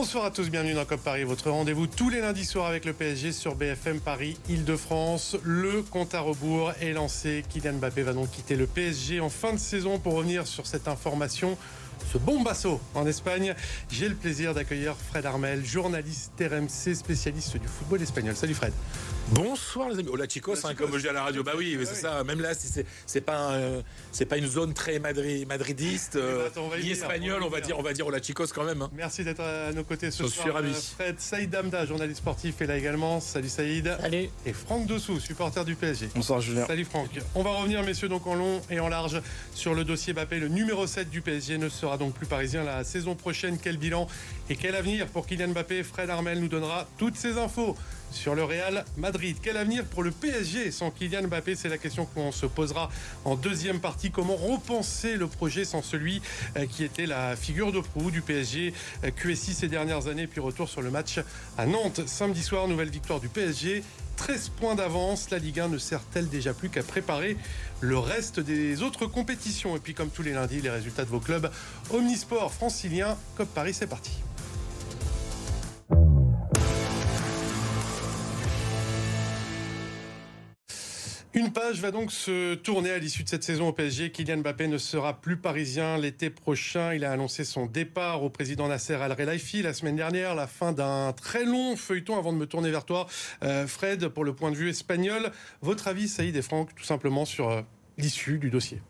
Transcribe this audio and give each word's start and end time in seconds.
Bonsoir 0.00 0.24
à 0.24 0.30
tous, 0.30 0.48
bienvenue 0.48 0.72
dans 0.72 0.86
COP 0.86 1.02
Paris, 1.02 1.24
votre 1.24 1.50
rendez-vous 1.50 1.86
tous 1.86 2.08
les 2.08 2.22
lundis 2.22 2.46
soirs 2.46 2.64
avec 2.64 2.86
le 2.86 2.94
PSG 2.94 3.32
sur 3.32 3.54
BFM 3.54 4.00
Paris, 4.00 4.38
Île-de-France. 4.48 5.36
Le 5.42 5.82
compte 5.82 6.14
à 6.14 6.20
rebours 6.20 6.72
est 6.80 6.94
lancé. 6.94 7.44
Kylian 7.50 7.74
Mbappé 7.74 8.00
va 8.00 8.14
donc 8.14 8.30
quitter 8.30 8.56
le 8.56 8.66
PSG 8.66 9.20
en 9.20 9.28
fin 9.28 9.52
de 9.52 9.58
saison 9.58 9.98
pour 9.98 10.14
revenir 10.14 10.46
sur 10.46 10.66
cette 10.66 10.88
information 10.88 11.58
ce 12.12 12.18
bombasso 12.18 12.80
en 12.94 13.06
Espagne. 13.06 13.54
J'ai 13.90 14.08
le 14.08 14.14
plaisir 14.14 14.54
d'accueillir 14.54 14.94
Fred 15.10 15.26
Armel, 15.26 15.64
journaliste 15.64 16.32
RMC, 16.40 16.94
spécialiste 16.94 17.56
du 17.56 17.68
football 17.68 18.02
espagnol. 18.02 18.36
Salut 18.36 18.54
Fred. 18.54 18.72
Bonsoir 19.32 19.90
les 19.90 20.00
amis. 20.00 20.08
Hola 20.08 20.26
chicos, 20.28 20.64
hein, 20.64 20.74
comme 20.74 20.92
je 20.94 21.02
dis 21.02 21.08
à 21.08 21.12
la 21.12 21.22
radio. 21.22 21.44
Bah 21.44 21.52
oui, 21.56 21.78
c'est 21.84 21.94
ça. 21.94 22.24
Même 22.24 22.40
là, 22.40 22.50
c'est 22.54 23.20
pas 23.20 23.60
c'est 24.10 24.24
pas 24.24 24.36
une 24.36 24.46
zone 24.46 24.74
très 24.74 24.98
madridiste, 24.98 26.16
euh, 26.16 26.48
eh 26.50 26.58
ben, 26.58 26.82
ni 26.82 26.90
espagnole. 26.90 27.42
On 27.42 27.48
va 27.48 27.60
dire, 27.60 27.78
on 27.78 27.82
va 27.82 27.92
dire 27.92 28.06
hola 28.06 28.20
chicos 28.20 28.52
quand 28.52 28.64
même. 28.64 28.82
Hein. 28.82 28.90
Merci 28.92 29.22
d'être 29.22 29.40
à 29.40 29.72
nos 29.72 29.84
côtés 29.84 30.10
ce 30.10 30.24
je 30.24 30.28
soir. 30.28 30.46
Suis 30.46 30.50
ravi. 30.50 30.70
Euh, 30.70 30.94
Fred 30.96 31.20
Saïd 31.20 31.50
Damda, 31.50 31.86
journaliste 31.86 32.18
sportif, 32.18 32.60
est 32.60 32.66
là 32.66 32.76
également. 32.76 33.20
Salut 33.20 33.48
Saïd. 33.48 33.96
Salut. 34.00 34.28
Et 34.46 34.52
Franck 34.52 34.86
Dessous, 34.86 35.20
supporter 35.20 35.64
du 35.64 35.76
PSG. 35.76 36.08
Bonsoir 36.14 36.40
Julien. 36.40 36.66
Salut 36.66 36.84
Franck. 36.84 37.10
On 37.34 37.42
va 37.42 37.50
revenir 37.50 37.82
messieurs 37.84 38.08
donc 38.08 38.26
en 38.26 38.34
long 38.34 38.60
et 38.68 38.80
en 38.80 38.88
large 38.88 39.20
sur 39.54 39.74
le 39.74 39.84
dossier 39.84 40.12
Mbappé. 40.12 40.40
Le 40.40 40.48
numéro 40.48 40.86
7 40.86 41.08
du 41.08 41.20
PSG 41.20 41.58
ne 41.58 41.68
sera 41.68 41.89
donc 41.96 42.14
plus 42.14 42.26
parisien 42.26 42.64
la 42.64 42.84
saison 42.84 43.14
prochaine. 43.14 43.58
Quel 43.62 43.76
bilan 43.76 44.06
et 44.48 44.56
quel 44.56 44.74
avenir 44.74 45.06
pour 45.06 45.26
Kylian 45.26 45.48
Mbappé? 45.48 45.82
Fred 45.82 46.10
Armel 46.10 46.40
nous 46.40 46.48
donnera 46.48 46.88
toutes 46.98 47.16
ces 47.16 47.38
infos 47.38 47.76
sur 48.10 48.34
le 48.34 48.44
Real 48.44 48.84
Madrid. 48.96 49.36
Quel 49.42 49.56
avenir 49.56 49.84
pour 49.84 50.02
le 50.02 50.10
PSG 50.10 50.70
sans 50.70 50.90
Kylian 50.90 51.28
Mbappé? 51.28 51.54
C'est 51.54 51.68
la 51.68 51.78
question 51.78 52.06
qu'on 52.06 52.32
se 52.32 52.46
posera 52.46 52.90
en 53.24 53.36
deuxième 53.36 53.80
partie. 53.80 54.10
Comment 54.10 54.36
repenser 54.36 55.16
le 55.16 55.26
projet 55.26 55.64
sans 55.64 55.82
celui 55.82 56.20
euh, 56.56 56.66
qui 56.66 56.84
était 56.84 57.06
la 57.06 57.36
figure 57.36 57.72
de 57.72 57.80
proue 57.80 58.10
du 58.10 58.22
PSG 58.22 58.72
euh, 59.04 59.10
QSI 59.10 59.54
ces 59.54 59.68
dernières 59.68 60.08
années? 60.08 60.26
Puis 60.26 60.40
retour 60.40 60.68
sur 60.68 60.82
le 60.82 60.90
match 60.90 61.20
à 61.56 61.66
Nantes 61.66 62.06
samedi 62.06 62.42
soir. 62.42 62.68
Nouvelle 62.68 62.90
victoire 62.90 63.20
du 63.20 63.28
PSG. 63.28 63.82
13 64.20 64.50
points 64.50 64.74
d'avance. 64.74 65.30
La 65.30 65.38
Ligue 65.38 65.60
1 65.60 65.68
ne 65.68 65.78
sert-elle 65.78 66.28
déjà 66.28 66.52
plus 66.52 66.68
qu'à 66.68 66.82
préparer 66.82 67.38
le 67.80 67.98
reste 67.98 68.38
des 68.38 68.82
autres 68.82 69.06
compétitions? 69.06 69.74
Et 69.76 69.80
puis 69.80 69.94
comme 69.94 70.10
tous 70.10 70.22
les 70.22 70.32
lundis, 70.32 70.60
les 70.60 70.68
résultats 70.68 71.06
de 71.06 71.10
vos 71.10 71.20
clubs 71.20 71.50
Omnisport 71.90 72.52
francilien, 72.52 73.16
COP 73.38 73.48
Paris, 73.48 73.72
c'est 73.72 73.86
parti. 73.86 74.12
Une 81.32 81.52
page 81.52 81.80
va 81.80 81.92
donc 81.92 82.10
se 82.10 82.56
tourner 82.56 82.90
à 82.90 82.98
l'issue 82.98 83.22
de 83.22 83.28
cette 83.28 83.44
saison 83.44 83.68
au 83.68 83.72
PSG. 83.72 84.10
Kylian 84.10 84.38
Mbappé 84.38 84.66
ne 84.66 84.78
sera 84.78 85.20
plus 85.20 85.36
parisien 85.36 85.96
l'été 85.96 86.28
prochain. 86.28 86.92
Il 86.92 87.04
a 87.04 87.12
annoncé 87.12 87.44
son 87.44 87.66
départ 87.66 88.24
au 88.24 88.30
président 88.30 88.66
Nasser 88.66 88.94
Al-Relaifi 88.94 89.62
la 89.62 89.72
semaine 89.72 89.94
dernière, 89.94 90.34
la 90.34 90.48
fin 90.48 90.72
d'un 90.72 91.12
très 91.12 91.44
long 91.44 91.76
feuilleton 91.76 92.18
avant 92.18 92.32
de 92.32 92.38
me 92.38 92.46
tourner 92.46 92.72
vers 92.72 92.84
toi. 92.84 93.06
Euh, 93.44 93.68
Fred, 93.68 94.08
pour 94.08 94.24
le 94.24 94.34
point 94.34 94.50
de 94.50 94.56
vue 94.56 94.70
espagnol, 94.70 95.30
votre 95.62 95.86
avis, 95.86 96.08
Saïd 96.08 96.34
et 96.34 96.42
Franck, 96.42 96.74
tout 96.74 96.84
simplement 96.84 97.24
sur 97.24 97.48
euh, 97.48 97.62
l'issue 97.96 98.38
du 98.38 98.50
dossier 98.50 98.82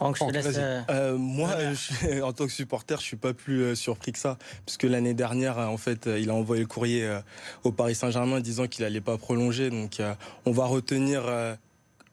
euh, 0.00 0.82
euh, 0.90 1.16
moi, 1.16 1.50
en 2.22 2.32
tant 2.32 2.46
que 2.46 2.52
supporter, 2.52 2.98
je 3.00 3.04
suis 3.04 3.16
pas 3.16 3.34
plus 3.34 3.62
euh, 3.62 3.74
surpris 3.74 4.12
que 4.12 4.18
ça, 4.18 4.38
puisque 4.66 4.84
l'année 4.84 5.14
dernière, 5.14 5.58
en 5.58 5.76
fait, 5.76 6.06
il 6.06 6.30
a 6.30 6.34
envoyé 6.34 6.62
le 6.62 6.68
courrier 6.68 7.18
au 7.64 7.72
Paris 7.72 7.94
Saint-Germain 7.94 8.40
disant 8.40 8.66
qu'il 8.66 8.84
allait 8.84 9.00
pas 9.00 9.18
prolonger. 9.18 9.70
Donc, 9.70 10.00
on 10.46 10.52
va 10.52 10.66
retenir 10.66 11.24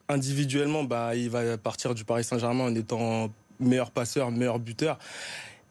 individuellement, 0.10 0.84
bah, 0.84 1.16
il 1.16 1.30
va 1.30 1.58
partir 1.58 1.96
du 1.96 2.04
Paris 2.04 2.24
Saint-Germain 2.24 2.66
en 2.66 2.76
étant 2.76 3.32
meilleur 3.60 3.92
passeur, 3.92 4.32
meilleur 4.32 4.60
buteur. 4.60 5.00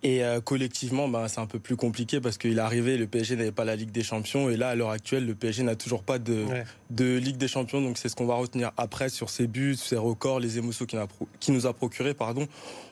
Et 0.03 0.22
collectivement, 0.44 1.09
bah, 1.09 1.27
c'est 1.28 1.41
un 1.41 1.47
peu 1.47 1.59
plus 1.59 1.77
compliqué 1.77 2.21
parce 2.21 2.37
qu'il 2.37 2.59
est 2.59 2.61
arrivé, 2.61 2.99
le 2.99 3.06
PSG 3.06 3.37
n'avait 3.37 3.53
pas 3.53 3.65
la 3.65 3.77
Ligue 3.77 3.91
des 3.91 4.03
Champions. 4.03 4.50
Et 4.50 4.56
là, 4.56 4.69
à 4.69 4.75
l'heure 4.75 4.91
actuelle, 4.91 5.27
le 5.27 5.34
PSG 5.34 5.62
n'a 5.62 5.77
toujours 5.77 6.03
pas 6.03 6.19
de, 6.19 6.44
de 6.91 7.17
Ligue 7.17 7.37
des 7.37 7.49
Champions. 7.49 7.81
Donc 7.81 7.99
c'est 7.99 8.09
ce 8.09 8.17
qu'on 8.17 8.27
va 8.27 8.34
retenir 8.34 8.72
après 8.77 9.09
sur 9.09 9.31
ses 9.31 9.47
buts, 9.47 9.77
ses 9.77 9.97
records, 9.97 10.41
les 10.41 10.59
émotions 10.59 10.87
qu'il 10.87 11.55
nous 11.55 11.67
a 11.67 11.72
procuré, 11.72 12.15
pardon. 12.15 12.47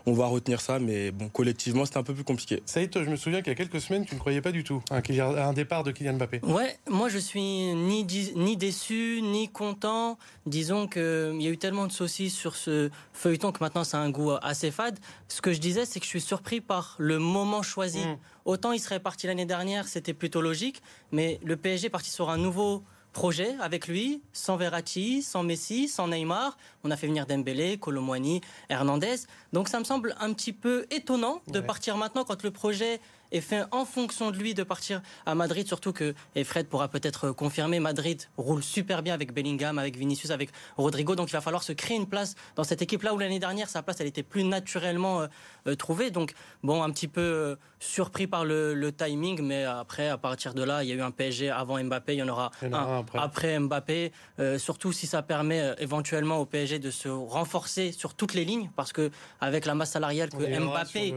On 0.04 0.14
va 0.14 0.26
retenir 0.26 0.60
ça, 0.60 0.80
mais 0.80 1.12
bon, 1.12 1.28
collectivement, 1.28 1.84
c'était 1.84 1.98
un 1.98 2.02
peu 2.02 2.14
plus 2.14 2.24
compliqué. 2.24 2.62
Saïd, 2.66 2.90
je 2.92 3.08
me 3.08 3.16
souviens 3.16 3.40
qu'il 3.40 3.52
y 3.52 3.52
a 3.52 3.54
quelques 3.54 3.80
semaines, 3.80 4.04
tu 4.04 4.14
ne 4.14 4.20
croyais 4.20 4.40
pas 4.40 4.50
du 4.50 4.64
tout 4.64 4.82
hein, 4.90 5.00
qu'il 5.00 5.14
y 5.14 5.20
a 5.20 5.46
un 5.46 5.52
départ 5.52 5.84
de 5.84 5.92
Kylian 5.92 6.14
Mbappé. 6.14 6.40
Ouais, 6.42 6.76
moi 6.88 7.08
je 7.08 7.18
suis 7.18 7.40
ni, 7.40 8.04
ni 8.34 8.56
déçu, 8.56 9.20
ni 9.22 9.48
content. 9.48 10.18
Disons 10.46 10.88
qu'il 10.88 11.40
y 11.40 11.46
a 11.46 11.50
eu 11.50 11.58
tellement 11.58 11.86
de 11.86 11.92
saucisses 11.92 12.34
sur 12.34 12.56
ce 12.56 12.90
feuilleton 13.12 13.52
que 13.52 13.62
maintenant 13.62 13.84
c'est 13.84 13.96
un 13.96 14.10
goût 14.10 14.32
assez 14.42 14.70
fade. 14.70 14.98
Ce 15.28 15.40
que 15.40 15.52
je 15.52 15.60
disais, 15.60 15.86
c'est 15.86 16.00
que 16.00 16.04
je 16.04 16.10
suis 16.10 16.20
surpris 16.20 16.60
par 16.60 16.96
le 16.98 17.18
moment 17.18 17.62
choisi. 17.62 18.00
Mmh. 18.00 18.18
Autant 18.44 18.72
il 18.72 18.80
serait 18.80 19.00
parti 19.00 19.26
l'année 19.26 19.46
dernière, 19.46 19.86
c'était 19.86 20.14
plutôt 20.14 20.40
logique, 20.40 20.82
mais 21.12 21.38
le 21.44 21.56
PSG 21.56 21.86
est 21.86 21.90
parti 21.90 22.10
sur 22.10 22.28
un 22.30 22.38
nouveau 22.38 22.82
projet 23.12 23.54
avec 23.60 23.88
lui, 23.88 24.22
sans 24.32 24.56
Verratti, 24.56 25.22
sans 25.22 25.42
Messi, 25.42 25.88
sans 25.88 26.08
Neymar. 26.08 26.56
On 26.84 26.90
a 26.90 26.96
fait 26.96 27.06
venir 27.06 27.26
Dembélé, 27.26 27.78
Colomwani, 27.78 28.40
Hernandez. 28.68 29.16
Donc 29.52 29.68
ça 29.68 29.78
me 29.78 29.84
semble 29.84 30.16
un 30.20 30.32
petit 30.32 30.52
peu 30.52 30.86
étonnant 30.90 31.42
de 31.48 31.60
partir 31.60 31.96
maintenant 31.96 32.24
quand 32.24 32.42
le 32.42 32.50
projet 32.50 33.00
est 33.32 33.40
fait 33.40 33.64
en 33.72 33.84
fonction 33.84 34.30
de 34.30 34.36
lui 34.36 34.54
de 34.54 34.62
partir 34.62 35.02
à 35.26 35.34
Madrid, 35.34 35.66
surtout 35.66 35.92
que, 35.92 36.14
et 36.34 36.44
Fred 36.44 36.66
pourra 36.68 36.88
peut-être 36.88 37.30
confirmer, 37.30 37.80
Madrid 37.80 38.22
roule 38.36 38.62
super 38.62 39.02
bien 39.02 39.14
avec 39.14 39.32
Bellingham, 39.32 39.78
avec 39.78 39.96
Vinicius, 39.96 40.30
avec 40.30 40.50
Rodrigo, 40.76 41.16
donc 41.16 41.30
il 41.30 41.32
va 41.32 41.40
falloir 41.40 41.62
se 41.62 41.72
créer 41.72 41.96
une 41.96 42.06
place 42.06 42.34
dans 42.56 42.64
cette 42.64 42.82
équipe-là 42.82 43.14
où 43.14 43.18
l'année 43.18 43.38
dernière, 43.38 43.68
sa 43.68 43.82
place, 43.82 44.00
elle 44.00 44.06
était 44.06 44.22
plus 44.22 44.44
naturellement 44.44 45.22
euh, 45.22 45.26
euh, 45.66 45.74
trouvée. 45.74 46.10
Donc, 46.10 46.34
bon, 46.62 46.82
un 46.82 46.90
petit 46.90 47.08
peu 47.08 47.20
euh, 47.20 47.56
surpris 47.80 48.26
par 48.26 48.44
le, 48.44 48.92
timing, 48.92 49.40
mais 49.42 49.64
après, 49.64 50.08
à 50.08 50.18
partir 50.18 50.52
de 50.54 50.62
là, 50.62 50.84
il 50.84 50.90
y 50.90 50.92
a 50.92 50.94
eu 50.94 51.00
un 51.00 51.10
PSG 51.10 51.50
avant 51.50 51.82
Mbappé, 51.82 52.14
il 52.14 52.18
y 52.18 52.22
en 52.22 52.28
aura, 52.28 52.50
un, 52.62 53.04
après. 53.14 53.58
Mbappé, 53.58 54.12
surtout 54.58 54.92
si 54.92 55.06
ça 55.06 55.22
permet 55.22 55.74
éventuellement 55.78 56.38
au 56.38 56.46
PSG 56.46 56.78
de 56.78 56.90
se 56.90 57.08
renforcer 57.08 57.92
sur 57.92 58.14
toutes 58.14 58.34
les 58.34 58.44
lignes, 58.44 58.70
parce 58.76 58.92
que 58.92 59.10
avec 59.40 59.64
la 59.66 59.74
masse 59.74 59.92
salariale 59.92 60.28
que 60.28 60.36
Mbappé 60.36 61.14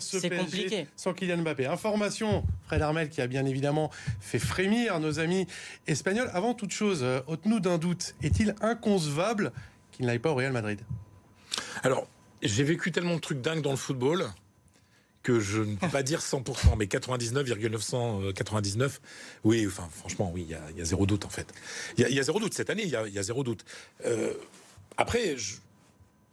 ce 0.00 0.20
c'est 0.20 0.30
compliqué 0.30 0.86
sans 0.96 1.14
Kylian 1.14 1.38
Mbappé. 1.38 1.66
Information, 1.66 2.44
Fred 2.66 2.82
Armel 2.82 3.08
qui 3.08 3.20
a 3.20 3.26
bien 3.26 3.44
évidemment 3.44 3.90
fait 4.20 4.38
frémir 4.38 5.00
nos 5.00 5.18
amis 5.18 5.46
espagnols. 5.86 6.30
Avant 6.32 6.54
toute 6.54 6.72
chose, 6.72 7.04
ôte-nous 7.26 7.60
d'un 7.60 7.78
doute, 7.78 8.14
est-il 8.22 8.54
inconcevable 8.60 9.52
qu'il 9.90 10.06
n'aille 10.06 10.18
pas 10.18 10.30
au 10.30 10.34
Real 10.34 10.52
Madrid? 10.52 10.80
Alors, 11.82 12.06
j'ai 12.42 12.64
vécu 12.64 12.92
tellement 12.92 13.16
de 13.16 13.20
trucs 13.20 13.40
dingues 13.40 13.62
dans 13.62 13.70
le 13.70 13.76
football 13.76 14.26
que 15.22 15.40
je 15.40 15.62
ne 15.62 15.76
peux 15.76 15.88
pas 15.88 16.02
dire 16.02 16.20
100%, 16.20 16.76
mais 16.76 16.88
99,999, 16.88 19.00
oui, 19.44 19.66
enfin, 19.66 19.88
franchement, 19.90 20.30
oui, 20.34 20.46
il 20.48 20.58
y, 20.76 20.80
a 20.80 20.84
zéro 20.84 21.06
doute, 21.06 21.24
en 21.24 21.28
fait. 21.28 21.52
Il 21.96 22.08
y, 22.08 22.18
a 22.18 22.22
zéro 22.22 22.40
doute 22.40 22.54
cette 22.54 22.70
année, 22.70 22.82
il 22.82 22.90
y 22.90 22.96
a, 22.96 23.22
zéro 23.22 23.44
doute. 23.44 23.64
Euh, 24.04 24.34
après, 24.96 25.36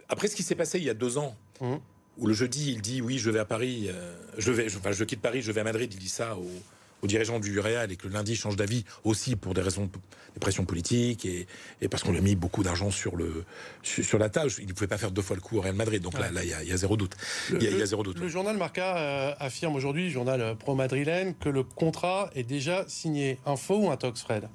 après 0.08 0.28
ce 0.28 0.36
qui 0.36 0.42
s'est 0.44 0.56
passé 0.56 0.80
il 0.80 0.86
y 0.86 0.90
a 0.90 0.96
deux 0.96 1.18
ans, 1.18 1.36
mmh 1.62 1.76
où 2.18 2.28
le 2.28 2.34
jeudi, 2.34 2.72
il 2.72 2.82
dit 2.82 3.02
oui, 3.02 3.18
je 3.18 3.30
vais 3.30 3.40
à 3.40 3.46
Paris, 3.46 3.88
euh, 3.90 4.16
je 4.38 4.52
vais, 4.52 4.68
enfin, 4.76 4.92
je 4.92 5.04
quitte 5.04 5.22
Paris, 5.22 5.42
je 5.42 5.52
vais 5.52 5.62
à 5.62 5.64
Madrid. 5.64 5.92
Il 5.94 6.00
dit 6.00 6.10
ça 6.10 6.38
aux, 6.38 7.08
dirigeants 7.08 7.40
du 7.40 7.58
Real 7.62 7.94
et 7.94 7.96
que 7.96 8.08
le 8.08 8.14
lundi 8.14 8.34
il 8.34 8.36
change 8.36 8.58
d'avis 8.58 8.84
aussi 9.06 9.38
pour 9.38 9.54
des 9.54 9.62
raisons 9.62 9.86
de 9.86 10.40
pression 10.40 10.66
politique 10.66 11.26
et, 11.26 11.48
parce 11.90 12.04
qu'on 12.04 12.12
lui 12.12 12.18
a 12.18 12.22
mis 12.22 12.36
beaucoup 12.36 12.62
d'argent 12.62 12.92
sur 12.92 13.16
le 13.16 13.46
sur, 13.84 14.20
la 14.20 14.28
tâche. 14.28 14.58
Il 14.60 14.68
ne 14.68 14.74
pouvait 14.74 14.88
pas 14.88 14.98
faire 14.98 15.12
deux 15.12 15.22
fois 15.22 15.38
le 15.38 15.42
coup 15.42 15.58
au 15.58 15.62
Real 15.62 15.76
Madrid. 15.76 16.04
Donc 16.04 16.20
là, 16.20 16.30
il 16.44 16.68
y, 16.68 16.74
a 16.74 16.78
zéro 16.78 16.98
doute. 16.98 17.16
Il 17.52 17.64
y, 17.64 17.82
a 17.82 17.86
zéro 17.86 18.04
doute. 18.04 18.20
Le 18.20 18.28
journal 18.28 18.58
Marca 18.58 18.98
euh, 18.98 19.34
affirme 19.40 19.76
aujourd'hui, 19.76 20.10
journal 20.10 20.42
euh, 20.42 20.56
pro 20.56 20.76
madrilène, 20.76 21.36
que 21.36 21.48
le 21.48 21.64
contrat 21.64 22.30
est 22.36 22.44
déjà 22.44 22.84
signé. 22.90 23.40
Un 23.46 23.56
faux 23.56 23.78
ou 23.78 23.92
un 23.92 23.96
tox, 23.96 24.22
Fred 24.22 24.50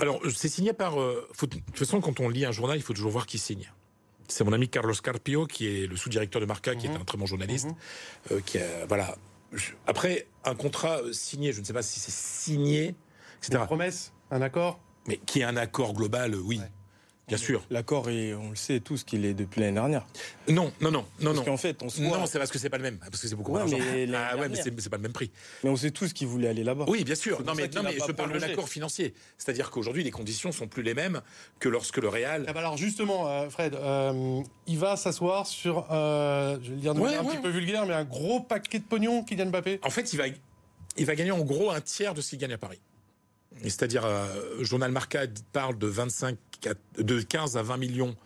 Alors, 0.00 0.20
c'est 0.34 0.48
signé 0.48 0.72
par. 0.72 0.96
de 0.96 1.24
toute 1.40 1.78
façon, 1.78 2.00
quand 2.00 2.18
on 2.18 2.28
lit 2.28 2.44
un 2.44 2.52
journal, 2.52 2.76
il 2.76 2.82
faut 2.82 2.92
toujours 2.92 3.12
voir 3.12 3.26
qui 3.26 3.38
signe 3.38 3.70
c'est 4.32 4.44
mon 4.44 4.52
ami 4.52 4.68
Carlos 4.68 4.94
Carpio, 4.94 5.46
qui 5.46 5.66
est 5.66 5.86
le 5.86 5.96
sous-directeur 5.96 6.40
de 6.40 6.46
Marca, 6.46 6.74
qui 6.74 6.86
est 6.86 6.90
mhm. 6.90 7.02
un 7.02 7.04
très 7.04 7.18
bon 7.18 7.26
journaliste, 7.26 7.66
mhm. 7.66 7.74
euh, 8.32 8.40
qui 8.44 8.58
a, 8.58 8.86
voilà. 8.88 9.16
Après, 9.86 10.26
un 10.44 10.54
contrat 10.54 11.02
euh, 11.02 11.12
signé, 11.12 11.52
je 11.52 11.60
ne 11.60 11.64
sais 11.64 11.74
pas 11.74 11.82
si 11.82 12.00
c'est 12.00 12.12
signé, 12.12 12.94
etc. 13.38 13.58
Une 13.60 13.66
promesse, 13.66 14.12
un 14.30 14.40
accord? 14.40 14.80
Mais 15.06 15.18
qui 15.18 15.40
est 15.40 15.44
un 15.44 15.56
accord 15.56 15.92
global, 15.92 16.34
oui. 16.34 16.60
Bien 17.36 17.46
sûr. 17.46 17.62
L'accord, 17.70 18.06
on 18.08 18.50
le 18.50 18.56
sait 18.56 18.80
tous 18.80 19.04
qu'il 19.04 19.24
est 19.24 19.34
depuis 19.34 19.60
l'année 19.60 19.74
dernière. 19.74 20.06
Non, 20.48 20.72
non, 20.80 20.90
non, 20.90 21.06
non, 21.20 21.34
parce 21.34 21.46
qu'en 21.46 21.56
fait, 21.56 21.82
on 21.82 21.88
se 21.88 22.02
Non, 22.02 22.26
c'est 22.26 22.38
parce 22.38 22.50
que 22.50 22.58
c'est 22.58 22.68
pas 22.68 22.76
le 22.76 22.82
même, 22.82 22.98
parce 22.98 23.20
que 23.20 23.28
c'est 23.28 23.34
beaucoup 23.34 23.52
moins 23.52 23.64
mais 23.64 24.08
Ah 24.14 24.36
ouais, 24.36 24.48
mais 24.48 24.56
c'est 24.56 24.90
pas 24.90 24.96
le 24.96 25.02
même 25.02 25.12
prix. 25.12 25.30
Mais 25.64 25.70
on 25.70 25.76
sait 25.76 25.90
tous 25.90 26.12
qu'il 26.12 26.26
voulait 26.26 26.48
aller 26.48 26.64
là-bas. 26.64 26.84
Oui, 26.88 27.04
bien 27.04 27.14
sûr. 27.14 27.42
Non, 27.44 27.54
mais, 27.54 27.68
non, 27.68 27.82
mais 27.82 27.96
je 28.06 28.12
parle 28.12 28.32
de 28.32 28.38
l'accord 28.38 28.68
financier. 28.68 29.14
C'est-à-dire 29.38 29.70
qu'aujourd'hui, 29.70 30.04
les 30.04 30.10
conditions 30.10 30.52
sont 30.52 30.68
plus 30.68 30.82
les 30.82 30.94
mêmes 30.94 31.20
que 31.58 31.68
lorsque 31.68 31.98
le 31.98 32.08
Real. 32.08 32.44
Ah 32.46 32.52
bah 32.52 32.60
alors 32.60 32.76
justement, 32.76 33.28
euh, 33.28 33.48
Fred, 33.48 33.74
euh, 33.74 34.42
il 34.66 34.78
va 34.78 34.96
s'asseoir 34.96 35.46
sur, 35.46 35.86
euh, 35.90 36.58
je 36.62 36.68
vais 36.68 36.74
le 36.74 36.80
dire 36.80 36.94
de 36.94 37.00
manière 37.00 37.20
un 37.20 37.24
petit 37.24 37.38
peu 37.38 37.48
vulgaire, 37.48 37.86
mais 37.86 37.94
un 37.94 38.04
gros 38.04 38.40
paquet 38.40 38.78
de 38.78 38.84
pognon, 38.84 39.24
Kylian 39.24 39.46
Mbappé. 39.46 39.80
En 39.82 39.90
fait, 39.90 40.12
il 40.12 40.16
va, 40.16 40.24
il 40.96 41.06
va 41.06 41.14
gagner 41.14 41.30
en 41.30 41.40
gros 41.40 41.70
un 41.70 41.80
tiers 41.80 42.14
de 42.14 42.20
ce 42.20 42.30
qu'il 42.30 42.38
gagne 42.38 42.52
à 42.52 42.58
Paris. 42.58 42.80
C'est-à-dire, 43.62 44.04
Journal 44.60 44.90
Marca 44.90 45.20
parle 45.52 45.78
de 45.78 45.86
25 45.86 46.36
de 46.98 47.20
15 47.20 47.56
à 47.56 47.62
20 47.62 47.76
millions 47.76 48.16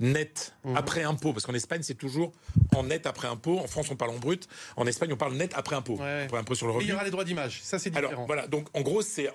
net 0.00 0.54
mhm. 0.64 0.76
après 0.76 1.02
impôt, 1.02 1.32
parce 1.32 1.46
qu'en 1.46 1.54
Espagne 1.54 1.82
c'est 1.82 1.94
toujours 1.94 2.32
en 2.74 2.84
net 2.84 3.06
après 3.06 3.28
impôt. 3.28 3.58
En 3.58 3.66
France 3.66 3.88
on 3.90 3.96
parle 3.96 4.10
en 4.10 4.18
brut, 4.18 4.48
en 4.76 4.86
Espagne 4.86 5.12
on 5.12 5.16
parle 5.16 5.34
net 5.34 5.52
après 5.54 5.76
impôt. 5.76 5.98
Après 6.00 6.38
impôt 6.38 6.54
sur 6.54 6.66
le 6.66 6.72
revenu. 6.72 6.88
il 6.88 6.90
y 6.90 6.94
aura 6.94 7.04
les 7.04 7.10
droits 7.10 7.24
d'image, 7.24 7.60
ça 7.62 7.78
c'est 7.78 7.90
différent. 7.90 8.12
Alors 8.12 8.26
voilà, 8.26 8.46
donc 8.46 8.66
en 8.74 8.80
gros 8.80 9.02
c'est 9.02 9.30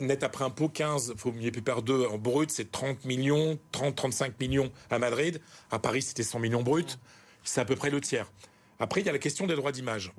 net 0.00 0.24
après 0.24 0.44
impôt 0.44 0.68
15, 0.68 1.14
faut 1.16 1.32
plus 1.32 1.62
par 1.62 1.82
deux 1.82 2.06
en 2.06 2.18
brut, 2.18 2.50
c'est 2.50 2.72
30 2.72 3.04
millions, 3.04 3.58
30 3.72 3.94
35 3.94 4.40
millions 4.40 4.72
à 4.90 4.98
Madrid. 4.98 5.40
À 5.70 5.78
Paris 5.78 6.02
c'était 6.02 6.22
100 6.22 6.38
millions 6.40 6.62
brut, 6.62 6.98
c'est 7.44 7.60
à 7.60 7.64
peu 7.64 7.76
près 7.76 7.90
le 7.90 8.00
tiers. 8.00 8.30
Après 8.78 9.00
il 9.00 9.06
y 9.06 9.10
a 9.10 9.12
la 9.12 9.18
question 9.18 9.46
des 9.46 9.54
droits 9.54 9.72
d'image. 9.72 10.12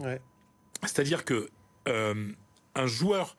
C'est-à-dire 0.84 1.26
que 1.26 1.50
euh, 1.88 2.32
un 2.76 2.88
joueur 2.88 3.36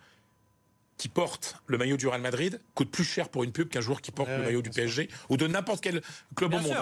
qui 0.97 1.09
porte 1.09 1.57
le 1.67 1.79
maillot 1.79 1.97
du 1.97 2.07
Real 2.07 2.21
Madrid 2.21 2.61
coûte 2.75 2.91
plus 2.91 3.05
cher 3.05 3.29
pour 3.29 3.45
une 3.45 3.53
pub 3.53 3.69
qu'un 3.69 3.81
joueur 3.81 4.01
qui 4.01 4.13
porte 4.13 4.31
le 4.31 4.39
maillot 4.39 4.63
du 4.63 4.71
PSG 4.71 5.09
ou 5.29 5.37
de 5.37 5.47
n'importe 5.47 5.83
quel 5.83 6.03
club 6.35 6.55
au 6.55 6.59
monde. 6.59 6.75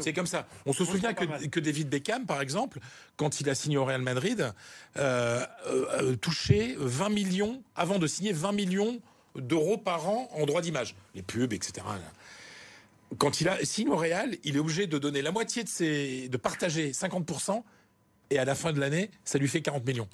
c'est 0.00 0.12
comme 0.12 0.26
ça. 0.26 0.46
On 0.66 0.72
se 0.72 0.84
souvient 0.84 1.14
que, 1.14 1.60
David 1.60 1.88
Beckham, 1.88 2.26
par 2.26 2.40
exemple, 2.40 2.78
quand 3.16 3.40
il 3.40 3.50
a 3.50 3.54
signé 3.54 3.76
au 3.76 3.84
Real 3.84 4.02
Madrid, 4.02 4.52
euh, 4.96 5.44
euh, 5.66 6.16
touchait 6.16 6.76
20 6.78 7.08
millions, 7.08 7.62
avant 7.74 7.98
de 7.98 8.06
signer 8.06 8.32
20 8.32 8.52
millions 8.52 9.00
d'euros 9.34 9.78
par 9.78 10.08
an 10.08 10.28
en 10.32 10.46
droit 10.46 10.60
d'image. 10.60 10.94
Les 11.14 11.22
pubs, 11.22 11.52
etc. 11.52 11.84
Quand 13.18 13.40
il 13.40 13.48
a 13.48 13.64
signé 13.64 13.90
au 13.90 13.96
Real, 13.96 14.36
il 14.44 14.56
est 14.56 14.60
obligé 14.60 14.86
de 14.86 14.98
donner 14.98 15.22
la 15.22 15.32
moitié 15.32 15.64
de 15.64 15.68
ses, 15.68 16.28
de 16.28 16.36
partager 16.36 16.92
50% 16.92 17.62
et 18.34 18.38
à 18.38 18.44
la 18.44 18.56
fin 18.56 18.72
de 18.72 18.80
l'année, 18.80 19.10
ça 19.24 19.38
lui 19.38 19.46
fait 19.46 19.62
40 19.62 19.86
millions. 19.86 20.08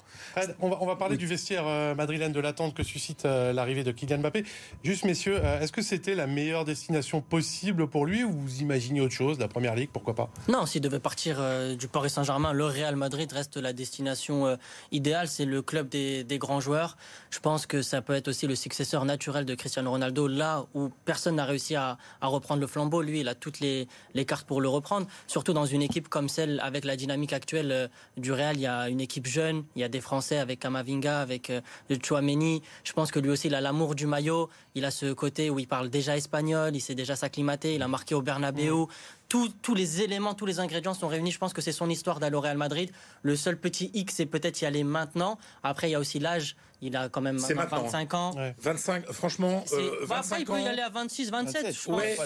on, 0.59 0.69
va, 0.69 0.77
on 0.79 0.85
va 0.85 0.95
parler 0.95 1.17
du 1.17 1.25
vestiaire 1.25 1.63
euh, 1.65 1.95
madrilène, 1.95 2.31
de 2.31 2.39
l'attente 2.39 2.75
que 2.75 2.83
suscite 2.83 3.25
euh, 3.25 3.51
l'arrivée 3.51 3.83
de 3.83 3.91
Kylian 3.91 4.19
Mbappé. 4.19 4.43
Juste, 4.83 5.05
messieurs, 5.05 5.39
euh, 5.43 5.59
est-ce 5.59 5.71
que 5.71 5.81
c'était 5.81 6.13
la 6.13 6.27
meilleure 6.27 6.63
destination 6.63 7.21
possible 7.21 7.87
pour 7.87 8.05
lui 8.05 8.23
ou 8.23 8.31
vous 8.31 8.61
imaginez 8.61 9.01
autre 9.01 9.15
chose, 9.15 9.39
la 9.39 9.47
Première 9.47 9.75
Ligue, 9.75 9.89
pourquoi 9.91 10.13
pas? 10.13 10.29
Non, 10.47 10.67
s'il 10.67 10.81
devait 10.81 10.99
partir 10.99 11.41
du 11.75 11.87
Paris 11.87 12.11
Saint-Germain, 12.11 12.53
le 12.53 12.65
Real 12.65 12.95
Madrid 12.95 13.31
reste 13.31 13.57
la 13.57 13.73
destination 13.73 14.57
idéale. 14.91 15.27
C'est 15.27 15.45
le 15.45 15.61
club 15.61 15.89
des, 15.89 16.23
des, 16.23 16.37
grands 16.37 16.59
joueurs. 16.59 16.97
Je 17.31 17.39
pense 17.39 17.65
que 17.65 17.81
ça 17.81 18.01
peut 18.01 18.13
être 18.13 18.27
aussi 18.27 18.45
le 18.45 18.55
successeur 18.55 19.05
naturel 19.05 19.45
de 19.45 19.55
Cristiano 19.55 19.89
Ronaldo, 19.89 20.27
là 20.27 20.65
où 20.75 20.89
personne 21.05 21.35
n'a 21.35 21.45
réussi 21.45 21.75
à, 21.75 21.97
à, 22.21 22.27
reprendre 22.27 22.61
le 22.61 22.67
flambeau. 22.67 23.01
Lui, 23.01 23.21
il 23.21 23.27
a 23.27 23.35
toutes 23.35 23.59
les, 23.59 23.87
les 24.13 24.25
cartes 24.25 24.45
pour 24.45 24.61
le 24.61 24.69
reprendre, 24.69 25.07
surtout 25.27 25.53
dans 25.53 25.65
une 25.65 25.81
équipe 25.81 26.07
comme 26.07 26.29
celle 26.29 26.59
avec 26.59 26.85
la 26.85 26.95
dynamique 26.95 27.33
actuelle 27.33 27.89
du 28.17 28.31
Real, 28.31 28.57
il 28.57 28.61
y 28.61 28.67
a 28.67 28.89
une 28.89 28.99
équipe 28.99 29.25
jeune, 29.25 29.63
il 29.75 29.81
y 29.81 29.83
a 29.83 29.89
des 29.89 30.01
Français 30.01 30.37
avec 30.37 30.59
Kamavinga, 30.59 31.21
avec 31.21 31.49
euh, 31.49 31.61
Chouameni. 32.03 32.61
Je 32.83 32.93
pense 32.93 33.11
que 33.11 33.19
lui 33.19 33.29
aussi, 33.29 33.47
il 33.47 33.55
a 33.55 33.61
l'amour 33.61 33.95
du 33.95 34.05
maillot. 34.05 34.49
Il 34.75 34.85
a 34.85 34.91
ce 34.91 35.13
côté 35.13 35.49
où 35.49 35.59
il 35.59 35.67
parle 35.67 35.89
déjà 35.89 36.17
espagnol, 36.17 36.75
il 36.75 36.81
sait 36.81 36.95
déjà 36.95 37.15
s'acclimater, 37.15 37.75
il 37.75 37.81
a 37.81 37.87
marqué 37.87 38.15
au 38.15 38.21
Bernabeu. 38.21 38.85
Tous, 39.29 39.75
les 39.75 40.01
éléments, 40.01 40.33
tous 40.33 40.45
les 40.45 40.59
ingrédients 40.59 40.93
sont 40.93 41.07
réunis. 41.07 41.31
Je 41.31 41.39
pense 41.39 41.53
que 41.53 41.61
c'est 41.61 41.71
son 41.71 41.89
histoire 41.89 42.19
d'aller 42.19 42.35
au 42.35 42.41
Real 42.41 42.57
Madrid. 42.57 42.91
Le 43.21 43.35
seul 43.37 43.57
petit 43.57 43.89
X, 43.93 44.15
c'est 44.15 44.25
peut-être 44.25 44.61
y 44.61 44.65
aller 44.65 44.83
maintenant. 44.83 45.37
Après, 45.63 45.87
il 45.89 45.93
y 45.93 45.95
a 45.95 45.99
aussi 45.99 46.19
l'âge. 46.19 46.57
Il 46.81 46.95
a 46.95 47.09
quand 47.09 47.21
même 47.21 47.37
25 47.37 48.13
ans. 48.15 48.35
25, 48.59 49.11
franchement, 49.11 49.63
euh, 49.73 50.05
bah, 50.07 50.17
après, 50.19 50.41
il 50.41 50.45
peut 50.45 50.59
y 50.59 50.67
aller 50.67 50.81
à 50.81 50.89
26, 50.89 51.29
27. 51.29 51.73
je 51.73 51.91
ouais, 51.91 52.17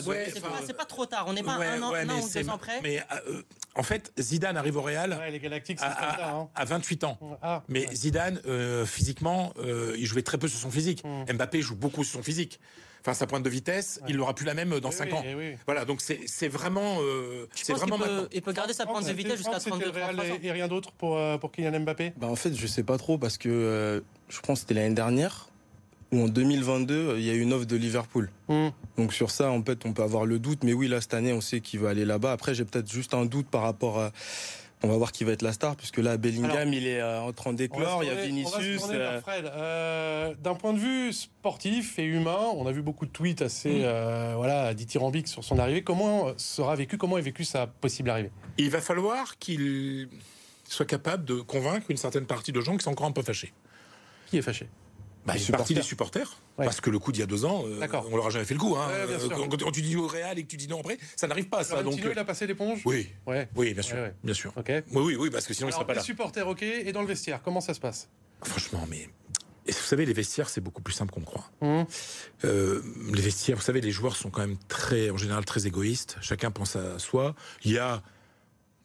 c'est 0.65 0.75
pas, 0.75 0.85
trop 0.85 1.05
tard. 1.05 1.25
On 1.27 1.33
n'est 1.33 1.43
pas 1.43 1.55
un 1.55 1.81
an, 1.81 1.93
un 1.93 2.09
an 2.09 2.21
ou 2.21 2.29
deux 2.29 2.49
ans 2.49 2.57
près. 2.57 2.79
Mais 2.81 2.99
euh, 2.99 3.41
en 3.75 3.83
fait, 3.83 4.13
Zidane 4.17 4.55
arrive 4.55 4.77
au 4.77 4.81
Real 4.81 5.19
les 5.29 5.39
Galactiques, 5.39 5.79
à, 5.81 6.47
à, 6.55 6.65
28 6.65 7.03
ans. 7.03 7.19
Ah, 7.41 7.63
mais 7.67 7.87
Zidane, 7.93 8.39
euh, 8.45 8.85
physiquement, 8.85 9.53
euh, 9.59 9.95
il 9.97 10.05
jouait 10.05 10.21
très 10.21 10.37
peu 10.37 10.47
sur 10.47 10.59
son 10.59 10.71
physique. 10.71 11.03
Hmm. 11.03 11.33
Mbappé 11.33 11.61
joue 11.61 11.75
beaucoup 11.75 12.03
sur 12.03 12.13
son 12.13 12.23
physique. 12.23 12.59
Enfin, 13.05 13.13
sa 13.13 13.27
pointe 13.27 13.43
de 13.43 13.49
vitesse, 13.51 13.99
il 14.07 14.17
n'aura 14.17 14.33
plus 14.33 14.47
la 14.47 14.55
même 14.55 14.79
dans 14.79 14.89
5 14.89 15.13
ans. 15.13 15.23
Voilà, 15.67 15.85
donc 15.85 16.01
c'est 16.01 16.47
vraiment. 16.47 16.97
Euh, 17.01 17.45
c'est 17.53 17.73
vraiment 17.73 17.97
il, 17.97 18.03
peut, 18.03 18.27
il 18.33 18.41
peut 18.41 18.53
garder 18.53 18.73
sa 18.73 18.87
pointe 18.87 19.07
de 19.07 19.13
vitesse 19.13 19.37
jusqu'à 19.37 19.59
32 19.59 19.89
ans. 19.89 19.93
Et 20.41 20.51
rien 20.51 20.67
d'autre 20.67 20.91
pour, 20.91 21.19
pour 21.39 21.51
Kylian 21.51 21.81
Mbappé? 21.81 22.13
Bah, 22.17 22.27
En 22.27 22.35
fait, 22.35 22.55
je 22.55 22.67
sais 22.67 22.83
pas 22.83 22.97
trop 22.97 23.17
parce 23.17 23.37
que 23.37 24.03
je 24.29 24.39
pense 24.41 24.59
que 24.59 24.61
c'était 24.61 24.73
l'année 24.73 24.95
dernière 24.95 25.49
où 26.11 26.23
en 26.23 26.27
2022, 26.27 27.15
il 27.17 27.23
y 27.23 27.29
a 27.29 27.33
eu 27.33 27.41
une 27.41 27.53
offre 27.53 27.65
de 27.65 27.75
Liverpool. 27.75 28.29
Hmm. 28.47 28.69
Donc 28.97 29.13
sur 29.13 29.31
ça, 29.31 29.51
en 29.51 29.61
fait, 29.63 29.85
on 29.85 29.93
peut 29.93 30.03
avoir 30.03 30.25
le 30.25 30.39
doute. 30.39 30.63
Mais 30.63 30.73
oui, 30.73 30.87
là, 30.87 31.01
cette 31.01 31.13
année, 31.13 31.33
on 31.33 31.41
sait 31.41 31.61
qu'il 31.61 31.79
va 31.79 31.89
aller 31.89 32.05
là-bas. 32.05 32.31
Après, 32.31 32.53
j'ai 32.53 32.65
peut-être 32.65 32.91
juste 32.91 33.13
un 33.13 33.25
doute 33.25 33.47
par 33.47 33.61
rapport 33.61 33.99
à... 33.99 34.11
On 34.83 34.87
va 34.87 34.97
voir 34.97 35.11
qui 35.11 35.23
va 35.23 35.31
être 35.31 35.41
la 35.41 35.53
star, 35.53 35.75
puisque 35.75 35.97
là, 35.97 36.17
Bellingham, 36.17 36.71
il 36.73 36.85
est 36.85 36.99
euh, 36.99 37.21
en 37.21 37.31
train 37.33 37.53
d'éclore, 37.53 38.03
il 38.03 38.07
y 38.07 38.09
a 38.09 38.15
Vinicius. 38.15 38.83
Euh, 38.91 39.21
euh... 39.29 40.35
D'un 40.35 40.53
point 40.53 40.73
de 40.73 40.79
vue 40.79 41.13
sportif 41.13 41.97
et 41.97 42.03
humain, 42.03 42.51
on 42.55 42.67
a 42.67 42.71
vu 42.71 42.81
beaucoup 42.81 43.05
de 43.05 43.11
tweets 43.11 43.41
assez 43.41 43.81
euh, 43.83 44.33
voilà, 44.35 44.73
dithyrambiques 44.73 45.27
sur 45.27 45.43
son 45.43 45.57
arrivée. 45.59 45.81
Comment 45.81 46.37
sera 46.37 46.75
vécu, 46.75 46.97
comment 46.97 47.17
est 47.17 47.21
vécu 47.21 47.45
sa 47.45 47.67
possible 47.67 48.09
arrivée? 48.09 48.31
Il 48.57 48.69
va 48.69 48.81
falloir 48.81 49.39
qu'il 49.39 50.09
soit 50.67 50.85
capable 50.85 51.25
de 51.25 51.35
convaincre 51.35 51.89
une 51.89 51.97
certaine 51.97 52.25
partie 52.25 52.51
de 52.51 52.61
gens 52.61 52.77
qui 52.77 52.83
sont 52.83 52.91
encore 52.91 53.07
un 53.07 53.11
peu 53.11 53.23
fâchés. 53.23 53.53
Qui 54.27 54.37
est 54.37 54.41
fâché? 54.41 54.67
Bah, 55.25 55.33
une 55.37 55.55
partie 55.55 55.73
des 55.73 55.81
supporters, 55.81 56.37
parce 56.55 56.81
que 56.81 56.89
le 56.89 56.99
coup 56.99 57.11
d'il 57.11 57.21
y 57.21 57.23
a 57.23 57.27
deux 57.27 57.45
ans, 57.45 57.63
euh, 57.65 57.87
on 58.11 58.15
leur 58.15 58.27
a 58.27 58.29
jamais 58.29 58.45
fait 58.45 58.53
le 58.53 58.59
coup. 58.59 58.75
Hein. 58.75 58.87
quand, 59.59 59.71
tu 59.71 59.81
dis 59.81 59.95
au 59.95 60.07
Real 60.07 60.37
et 60.37 60.43
que 60.43 60.47
tu 60.47 60.57
dis 60.57 60.67
non 60.67 60.79
après, 60.79 60.97
ça 61.15 61.27
n'arrive 61.27 61.47
pas. 61.47 61.63
Ça, 61.63 61.81
donc, 61.83 61.97
il 61.97 62.17
a 62.17 62.25
passé 62.25 62.45
l'éponge? 62.47 62.81
Oui, 62.85 63.09
oui, 63.55 63.73
bien 63.73 63.83
sûr, 63.83 63.97
bien 64.23 64.33
sûr. 64.33 64.53
Oui, 64.57 64.83
oui, 64.91 65.15
oui, 65.15 65.29
parce 65.29 65.47
que 65.47 65.53
sinon 65.53 65.69
il 65.69 65.73
serait 65.73 65.85
pas 65.85 65.93
là. 65.93 66.01
Les 66.01 66.05
supporters, 66.05 66.47
ok, 66.47 66.61
et 66.61 66.91
dans 66.91 67.01
le 67.01 67.07
vestiaire, 67.07 67.41
comment 67.43 67.61
ça 67.61 67.73
se 67.73 67.79
passe? 67.79 68.09
Franchement, 68.43 68.85
mais 68.89 69.09
vous 69.67 69.73
savez, 69.73 70.05
les 70.05 70.13
vestiaires, 70.13 70.49
c'est 70.49 70.61
beaucoup 70.61 70.81
plus 70.81 70.93
simple 70.93 71.11
qu'on 71.11 71.21
croit. 71.21 71.49
Hum. 71.61 71.85
Euh, 72.43 72.81
les 73.13 73.21
vestiaires, 73.21 73.57
vous 73.57 73.63
savez, 73.63 73.81
les 73.81 73.91
joueurs 73.91 74.15
sont 74.15 74.29
quand 74.29 74.41
même 74.41 74.57
très, 74.67 75.09
en 75.09 75.17
général, 75.17 75.43
très 75.45 75.65
égoïstes. 75.65 76.17
Chacun 76.21 76.51
pense 76.51 76.75
à 76.75 76.99
soi. 76.99 77.35
Il 77.63 77.71
y 77.71 77.79
a 77.79 78.03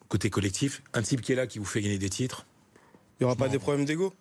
côté 0.09 0.29
collectif, 0.29 0.81
un 0.93 1.03
type 1.03 1.21
qui 1.21 1.31
est 1.31 1.35
là 1.35 1.47
qui 1.47 1.59
vous 1.59 1.65
fait 1.65 1.81
gagner 1.81 1.99
des 1.99 2.09
titres. 2.09 2.45
Il 3.19 3.23
n'y 3.23 3.25
aura 3.25 3.35
pas 3.35 3.47
des 3.47 3.59
problèmes 3.59 3.85
d'ego? 3.85 4.13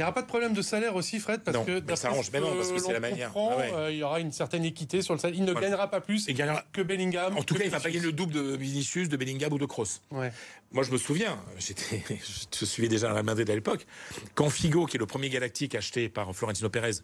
Il 0.00 0.04
n'y 0.04 0.06
aura 0.06 0.14
pas 0.14 0.22
de 0.22 0.28
problème 0.28 0.54
de 0.54 0.62
salaire 0.62 0.96
aussi, 0.96 1.20
Fred, 1.20 1.42
parce 1.42 1.58
que 1.66 1.94
ça 1.94 2.08
arrange, 2.08 2.30
mais 2.32 2.40
non, 2.40 2.56
parce 2.56 2.72
que 2.72 2.78
c'est 2.78 2.94
la 2.94 3.00
manière. 3.00 3.32
Ah 3.36 3.60
euh, 3.60 3.92
il 3.92 3.98
y 3.98 4.02
aura 4.02 4.18
une 4.18 4.32
certaine 4.32 4.64
équité 4.64 5.02
sur 5.02 5.12
le 5.12 5.20
salaire. 5.20 5.38
Il 5.38 5.44
ne 5.44 5.52
gagnera 5.52 5.90
pas 5.90 6.00
plus 6.00 6.26
que 6.72 6.80
Bellingham. 6.80 7.36
En 7.36 7.42
tout 7.42 7.54
cas, 7.54 7.64
il 7.64 7.70
va 7.70 7.80
pas 7.80 7.90
gagner 7.90 8.06
le 8.06 8.12
double 8.12 8.32
de 8.32 8.56
Vinicius, 8.56 9.10
de 9.10 9.18
Bellingham 9.18 9.52
ou 9.52 9.58
de 9.58 9.66
Kroos. 9.66 10.00
Moi, 10.10 10.84
je 10.84 10.90
me 10.90 10.96
souviens, 10.96 11.38
j'étais, 11.58 12.02
je 12.58 12.64
suivais 12.64 12.88
déjà 12.88 13.12
Real 13.12 13.24
Madrid 13.24 13.50
à 13.50 13.54
l'époque, 13.54 13.86
quand 14.34 14.48
Figo, 14.48 14.86
qui 14.86 14.96
est 14.96 15.00
le 15.00 15.04
premier 15.04 15.28
galactique 15.28 15.74
acheté 15.74 16.08
par 16.08 16.34
Florentino 16.34 16.70
Pérez, 16.70 17.02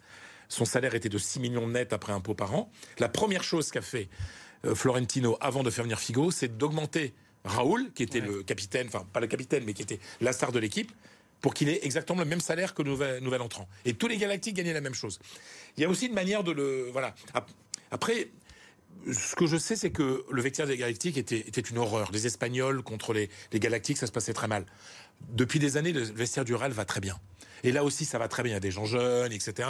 son 0.49 0.65
salaire 0.65 0.95
était 0.95 1.09
de 1.09 1.19
6 1.19 1.39
millions 1.39 1.67
net 1.67 1.93
après 1.93 2.13
impôt 2.13 2.33
par 2.33 2.55
an. 2.55 2.71
La 2.97 3.09
première 3.09 3.43
chose 3.43 3.69
qu'a 3.69 3.83
fait 3.83 4.09
euh, 4.65 4.73
Florentino 4.73 5.37
avant 5.39 5.61
de 5.61 5.69
faire 5.69 5.83
venir 5.83 5.99
Figo, 5.99 6.31
c'est 6.31 6.57
d'augmenter 6.57 7.13
Raoul, 7.43 7.91
qui 7.93 8.01
était 8.01 8.21
le 8.21 8.41
capitaine, 8.41 8.87
enfin 8.87 9.05
pas 9.13 9.19
le 9.19 9.27
capitaine, 9.27 9.63
mais 9.65 9.73
qui 9.73 9.83
était 9.83 9.99
la 10.19 10.33
star 10.33 10.51
de 10.51 10.57
l'équipe, 10.57 10.91
pour 11.41 11.53
qu'il 11.53 11.69
ait 11.69 11.79
exactement 11.83 12.21
le 12.21 12.27
même 12.27 12.41
salaire 12.41 12.73
que 12.73 12.81
le 12.81 13.19
nouvel, 13.19 13.41
entrant. 13.41 13.67
Et 13.85 13.93
tous 13.93 14.07
les 14.07 14.17
Galactiques 14.17 14.55
gagnaient 14.55 14.73
la 14.73 14.81
même 14.81 14.93
chose. 14.93 15.19
Il 15.77 15.83
y 15.83 15.85
a 15.85 15.89
aussi 15.89 16.07
une 16.07 16.13
manière 16.13 16.43
de 16.43 16.51
le... 16.51 16.89
Voilà. 16.91 17.13
Après, 17.91 18.29
ce 19.11 19.35
que 19.35 19.45
je 19.45 19.57
sais, 19.57 19.75
c'est 19.75 19.91
que 19.91 20.25
le 20.29 20.41
vecteur 20.41 20.67
des 20.67 20.77
Galactiques 20.77 21.17
était, 21.17 21.61
une 21.61 21.77
horreur. 21.77 22.11
Les 22.11 22.25
Espagnols 22.25 22.81
contre 22.81 23.13
les, 23.13 23.29
Galactiques, 23.53 23.97
ça 23.97 24.07
se 24.07 24.11
passait 24.11 24.33
très 24.33 24.47
mal. 24.47 24.65
Depuis 25.29 25.59
des 25.59 25.77
années, 25.77 25.93
le 25.93 26.01
vestiaire 26.01 26.45
du 26.45 26.55
Real 26.55 26.71
va 26.71 26.85
très 26.85 26.99
bien. 26.99 27.19
Et 27.63 27.71
là 27.71 27.83
aussi, 27.83 28.05
ça 28.05 28.17
va 28.17 28.27
très 28.27 28.43
bien. 28.43 28.51
Il 28.51 28.55
y 28.55 28.57
a 28.57 28.61
des 28.61 28.71
gens 28.71 28.85
jeunes, 28.85 29.31
etc. 29.31 29.69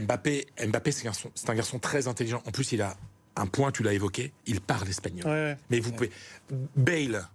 Mbappé, 0.00 0.46
Mbappé 0.66 0.92
c'est 0.92 1.08
un, 1.08 1.54
garçon 1.54 1.78
très 1.78 2.08
intelligent. 2.08 2.42
En 2.46 2.50
plus, 2.50 2.72
il 2.72 2.82
a 2.82 2.96
un 3.36 3.46
point, 3.46 3.70
tu 3.70 3.82
l'as 3.82 3.94
évoqué, 3.94 4.32
il 4.46 4.60
parle 4.60 4.88
espagnol. 4.88 5.56
Mais 5.70 5.80
vous 5.80 5.92
pouvez... 5.92 6.10
Bale, 6.76 7.28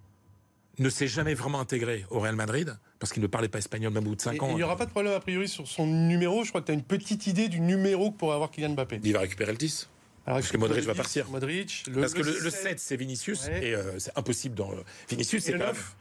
ne 0.78 0.88
s'est 0.88 1.08
jamais 1.08 1.34
vraiment 1.34 1.60
intégré 1.60 2.04
au 2.10 2.20
Real 2.20 2.36
Madrid 2.36 2.76
parce 2.98 3.12
qu'il 3.12 3.22
ne 3.22 3.26
parlait 3.26 3.48
pas 3.48 3.58
espagnol 3.58 3.92
même 3.92 4.04
au 4.04 4.10
bout 4.10 4.16
de 4.16 4.20
5 4.20 4.42
ans. 4.42 4.48
Il 4.50 4.56
n'y 4.56 4.62
aura 4.62 4.76
pas 4.76 4.86
de 4.86 4.90
problème 4.90 5.12
a 5.12 5.20
priori 5.20 5.48
sur 5.48 5.66
son 5.66 5.86
numéro. 5.86 6.44
Je 6.44 6.48
crois 6.48 6.60
que 6.60 6.66
tu 6.66 6.72
as 6.72 6.74
une 6.74 6.82
petite 6.82 7.26
idée 7.26 7.48
du 7.48 7.60
numéro 7.60 8.10
que 8.10 8.16
pourrait 8.16 8.34
avoir 8.34 8.50
Kylian 8.50 8.70
Mbappé. 8.70 9.00
Il 9.02 9.12
va 9.12 9.20
récupérer 9.20 9.52
le 9.52 9.58
10. 9.58 9.88
parce 10.24 10.50
que 10.50 10.56
Modric 10.56 10.84
va 10.84 10.94
partir. 10.94 11.28
Modric, 11.30 11.84
le, 11.88 12.00
parce 12.00 12.14
que 12.14 12.22
le, 12.22 12.50
7, 12.50 12.78
c'est 12.80 12.96
Vinicius 12.96 13.48
et 13.48 13.74
euh, 13.74 13.98
c'est 13.98 14.16
impossible 14.16 14.54
dans 14.54 14.70
Vinicius. 15.08 15.44
C'est 15.44 15.52
le 15.52 15.58
9 15.58 15.96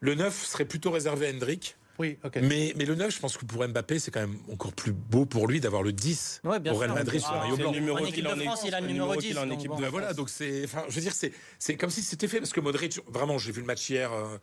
Le 0.00 0.14
9 0.14 0.46
serait 0.46 0.64
plutôt 0.64 0.90
réservé 0.90 1.28
à 1.28 1.30
Hendrik. 1.30 1.76
Oui, 1.98 2.18
ok. 2.24 2.38
Mais, 2.42 2.72
mais 2.76 2.84
le 2.84 2.94
9, 2.94 3.14
je 3.14 3.20
pense 3.20 3.36
que 3.36 3.44
pour 3.44 3.66
Mbappé, 3.66 3.98
c'est 3.98 4.10
quand 4.10 4.20
même 4.20 4.36
encore 4.52 4.72
plus 4.72 4.92
beau 4.92 5.24
pour 5.24 5.46
lui 5.46 5.60
d'avoir 5.60 5.82
le 5.82 5.92
10 5.92 6.42
ouais, 6.44 6.70
au 6.70 6.74
Real 6.74 6.92
Madrid 6.92 7.20
sur 7.20 7.32
un 7.32 7.54
blanc. 7.54 7.72
Numéro 7.72 7.98
en 7.98 8.04
équipe 8.04 8.24
de 8.24 8.42
France, 8.42 8.62
il 8.66 8.74
a 8.74 8.80
le 8.80 8.86
numéro 8.86 9.16
10. 9.16 9.38
En 9.38 9.50
équipe 9.50 9.74
de... 9.76 9.86
Voilà, 9.86 10.12
donc 10.12 10.28
c'est, 10.28 10.64
enfin, 10.64 10.84
je 10.88 10.94
veux 10.94 11.00
dire, 11.00 11.14
c'est, 11.14 11.32
c'est 11.58 11.76
comme 11.76 11.90
si 11.90 12.02
c'était 12.02 12.28
fait 12.28 12.38
parce 12.38 12.52
que 12.52 12.60
Modric, 12.60 13.00
vraiment, 13.08 13.38
j'ai 13.38 13.52
vu 13.52 13.60
le 13.60 13.66
match 13.66 13.88
hier. 13.88 14.12
Euh, 14.12 14.38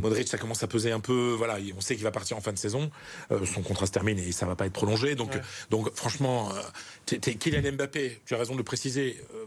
Modric, 0.00 0.28
ça 0.28 0.38
commence 0.38 0.62
à 0.62 0.66
peser 0.66 0.92
un 0.92 1.00
peu. 1.00 1.34
Voilà, 1.36 1.58
on 1.76 1.80
sait 1.80 1.94
qu'il 1.94 2.04
va 2.04 2.10
partir 2.10 2.36
en 2.36 2.40
fin 2.40 2.52
de 2.52 2.58
saison. 2.58 2.90
Euh, 3.30 3.44
son 3.46 3.62
contrat 3.62 3.86
se 3.86 3.92
termine 3.92 4.18
et 4.18 4.32
ça 4.32 4.46
va 4.46 4.56
pas 4.56 4.66
être 4.66 4.72
prolongé. 4.72 5.14
Donc, 5.14 5.38
donc 5.70 5.94
franchement, 5.94 6.50
euh, 6.52 6.62
t'es 7.18 7.34
Kylian 7.34 7.72
Mbappé. 7.72 8.20
Tu 8.24 8.34
as 8.34 8.38
raison 8.38 8.52
de 8.52 8.58
le 8.58 8.64
préciser. 8.64 9.22
Euh, 9.34 9.44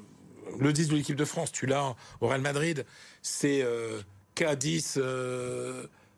le 0.59 0.71
10 0.71 0.89
de 0.89 0.95
l'équipe 0.95 1.15
de 1.15 1.25
France, 1.25 1.51
tu 1.51 1.65
l'as 1.65 1.95
au 2.21 2.27
Real 2.27 2.41
Madrid. 2.41 2.85
C'est 3.21 3.65
K10. 4.37 4.99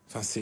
Enfin, 0.08 0.22
c'est 0.22 0.40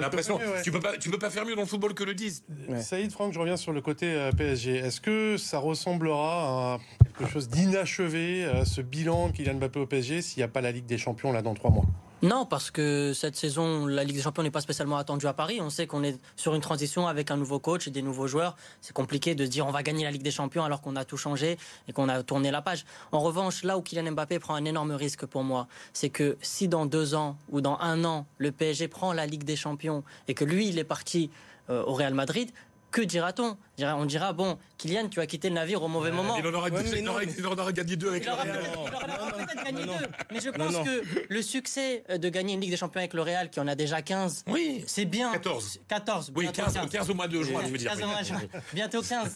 l'impression. 0.00 0.38
Tu 0.62 0.72
peux 0.72 0.80
pas, 0.80 0.96
tu 0.96 1.10
peux 1.10 1.18
pas 1.18 1.30
faire 1.30 1.44
mieux 1.44 1.54
dans 1.54 1.62
le 1.62 1.66
football 1.66 1.94
que 1.94 2.04
le 2.04 2.14
10. 2.14 2.44
Saïd 2.80 3.10
Franck, 3.12 3.32
je 3.32 3.38
reviens 3.38 3.56
sur 3.56 3.72
le 3.72 3.80
côté 3.80 4.30
PSG. 4.36 4.76
Est-ce 4.76 5.00
que 5.00 5.36
ça 5.36 5.58
ressemblera 5.58 6.74
à 6.74 6.78
quelque 7.18 7.30
chose 7.30 7.48
d'inachevé, 7.48 8.44
euh, 8.44 8.64
ce 8.64 8.80
bilan 8.80 9.28
de 9.28 9.32
Kylian 9.32 9.54
Mbappé 9.54 9.80
au 9.80 9.86
PSG, 9.86 10.22
s'il 10.22 10.40
n'y 10.40 10.44
a 10.44 10.48
pas 10.48 10.60
la 10.60 10.72
Ligue 10.72 10.86
des 10.86 10.98
Champions 10.98 11.32
là 11.32 11.42
dans 11.42 11.54
trois 11.54 11.70
mois? 11.70 11.84
Non, 12.22 12.46
parce 12.46 12.70
que 12.70 13.12
cette 13.12 13.36
saison, 13.36 13.86
la 13.86 14.02
Ligue 14.02 14.16
des 14.16 14.22
Champions 14.22 14.42
n'est 14.42 14.50
pas 14.50 14.62
spécialement 14.62 14.96
attendue 14.96 15.26
à 15.26 15.34
Paris. 15.34 15.60
On 15.60 15.68
sait 15.68 15.86
qu'on 15.86 16.02
est 16.02 16.18
sur 16.36 16.54
une 16.54 16.62
transition 16.62 17.06
avec 17.06 17.30
un 17.30 17.36
nouveau 17.36 17.58
coach 17.58 17.86
et 17.86 17.90
des 17.90 18.00
nouveaux 18.00 18.26
joueurs. 18.26 18.56
C'est 18.80 18.94
compliqué 18.94 19.34
de 19.34 19.44
dire 19.44 19.66
on 19.66 19.70
va 19.70 19.82
gagner 19.82 20.04
la 20.04 20.10
Ligue 20.10 20.22
des 20.22 20.30
Champions 20.30 20.64
alors 20.64 20.80
qu'on 20.80 20.96
a 20.96 21.04
tout 21.04 21.18
changé 21.18 21.58
et 21.86 21.92
qu'on 21.92 22.08
a 22.08 22.22
tourné 22.22 22.50
la 22.50 22.62
page. 22.62 22.86
En 23.12 23.20
revanche, 23.20 23.62
là 23.62 23.76
où 23.76 23.82
Kylian 23.82 24.12
Mbappé 24.12 24.38
prend 24.38 24.54
un 24.54 24.64
énorme 24.64 24.92
risque 24.92 25.26
pour 25.26 25.44
moi, 25.44 25.66
c'est 25.92 26.08
que 26.08 26.38
si 26.40 26.66
dans 26.66 26.86
deux 26.86 27.14
ans 27.14 27.36
ou 27.50 27.60
dans 27.60 27.78
un 27.80 28.04
an, 28.06 28.26
le 28.38 28.52
PSG 28.52 28.88
prend 28.88 29.12
la 29.12 29.26
Ligue 29.26 29.44
des 29.44 29.56
Champions 29.56 30.02
et 30.26 30.32
que 30.32 30.44
lui, 30.44 30.68
il 30.68 30.78
est 30.78 30.84
parti 30.84 31.30
euh, 31.68 31.82
au 31.84 31.92
Real 31.92 32.14
Madrid, 32.14 32.50
que 32.90 33.02
dira-t-on? 33.02 33.56
On 33.82 34.04
dira, 34.04 34.32
bon, 34.32 34.56
Kylian, 34.78 35.08
tu 35.08 35.20
as 35.20 35.26
quitté 35.26 35.48
le 35.48 35.54
navire 35.54 35.82
au 35.82 35.88
mauvais 35.88 36.12
moment. 36.12 36.36
Il 36.38 36.46
en 36.46 36.54
aura, 36.54 36.70
gagné 36.70 37.96
deux 37.96 38.08
avec 38.08 38.24
le 38.24 38.32
Real. 38.32 38.62
Il 38.66 38.76
aura 38.76 39.32
peut-être 39.32 39.64
gagné 39.64 39.84
deux. 39.84 40.06
Mais 40.32 40.40
je 40.40 40.50
pense 40.50 40.76
que 40.76 41.02
le 41.28 41.42
succès 41.42 42.04
de 42.16 42.28
gagner 42.28 42.54
une 42.54 42.60
Ligue 42.60 42.70
des 42.70 42.76
Champions 42.76 43.00
avec 43.00 43.14
le 43.14 43.22
Real, 43.22 43.50
qui 43.50 43.60
en 43.60 43.66
a 43.66 43.74
déjà 43.74 44.02
15, 44.02 44.44
oui. 44.48 44.84
c'est 44.86 45.04
bien. 45.04 45.32
14. 45.32 45.80
14. 45.88 46.32
Oui, 46.36 46.48
15, 46.52 46.78
15, 46.90 47.10
au 47.10 47.14
mois 47.14 47.28
de 47.28 47.42
juin, 47.42 47.62
je 47.66 47.70
veux 47.70 47.78
dire. 47.78 47.90
15 47.90 48.02
au 48.02 48.06
mois 48.06 48.20
de 48.20 48.26
juin. 48.26 48.40
Bientôt 48.72 49.02
15. 49.02 49.34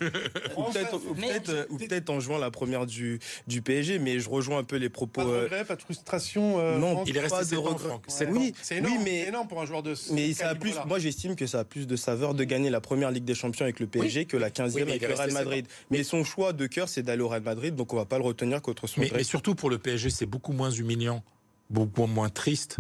ou 1.71 1.77
peut-être 1.77 2.11
en 2.11 2.21
jouant 2.21 2.39
la 2.39 2.51
première 2.51 2.87
du, 2.87 3.19
du 3.47 3.63
PSG, 3.63 3.99
mais 3.99 4.21
je 4.21 4.29
rejoins 4.29 4.59
un 4.59 4.65
peu 4.65 4.77
les 4.77 4.89
propos. 4.89 5.23
Pas 5.23 5.27
de 5.27 5.43
regret, 5.45 5.65
pas 5.65 5.77
de 5.77 5.83
frustration. 5.83 6.59
Euh, 6.59 6.79
non, 6.79 7.05
il 7.07 7.17
est 7.17 7.21
resté 7.21 7.55
de 7.55 7.59
regret. 7.59 7.95
Oui, 8.31 8.55
c'est 8.63 8.77
énorme, 8.77 9.03
mais, 9.05 9.27
énorme 9.27 9.49
pour 9.49 9.61
un 9.61 9.67
joueur 9.67 9.83
de 9.83 9.95
Mais 10.13 10.33
ça 10.33 10.51
a 10.51 10.55
plus, 10.55 10.75
moi 10.87 10.99
j'estime 10.99 11.37
que 11.37 11.47
ça 11.47 11.61
a 11.61 11.65
plus 11.65 11.87
de 11.87 11.97
saveur 11.97 12.35
de 12.35 12.45
gagner 12.45 12.71
la 12.71 12.81
première 12.81 13.11
Ligue 13.11 13.25
des 13.25 13.35
Champions 13.35 13.65
avec 13.65 13.81
le 13.81 13.87
PSG 13.87 14.27
que 14.29 14.37
la 14.37 14.51
15e 14.51 14.83
avec 14.83 15.03
le 15.03 15.15
Real 15.15 15.33
Madrid. 15.33 15.67
Mais 15.91 16.05
son 16.05 16.23
choix 16.23 16.53
de 16.53 16.67
cœur, 16.67 16.89
c'est 16.89 17.03
d'aller 17.03 17.23
au 17.23 17.29
Real 17.29 17.43
Madrid, 17.43 17.75
donc 17.75 17.93
on 17.93 17.97
va 17.97 18.05
pas 18.05 18.19
le 18.19 18.25
retenir 18.25 18.63
contre 18.63 18.87
son 18.87 19.01
mais, 19.01 19.11
mais 19.15 19.25
surtout 19.25 19.55
pour 19.55 19.71
le 19.71 19.79
PSG, 19.79 20.11
c'est 20.11 20.27
beaucoup 20.27 20.53
moins 20.53 20.71
humiliant, 20.71 21.25
beaucoup 21.71 22.07
moins 22.07 22.29
triste 22.29 22.79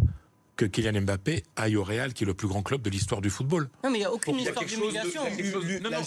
que 0.59 0.65
Kylian 0.65 1.03
Mbappé 1.03 1.45
aille 1.57 1.77
au 1.77 1.85
Real, 1.85 2.13
qui 2.13 2.25
est 2.25 2.27
le 2.27 2.35
plus 2.35 2.49
grand 2.49 2.63
club 2.63 2.83
de 2.83 2.91
l'histoire 2.91 3.21
du 3.21 3.31
football. 3.31 3.71
Non, 3.85 3.91
mais 3.91 3.99
il 3.99 4.01
n'y 4.01 4.07
a 4.07 4.13
aucune 4.13 4.37
histoire 4.39 4.65
d'humiliation. 4.65 5.23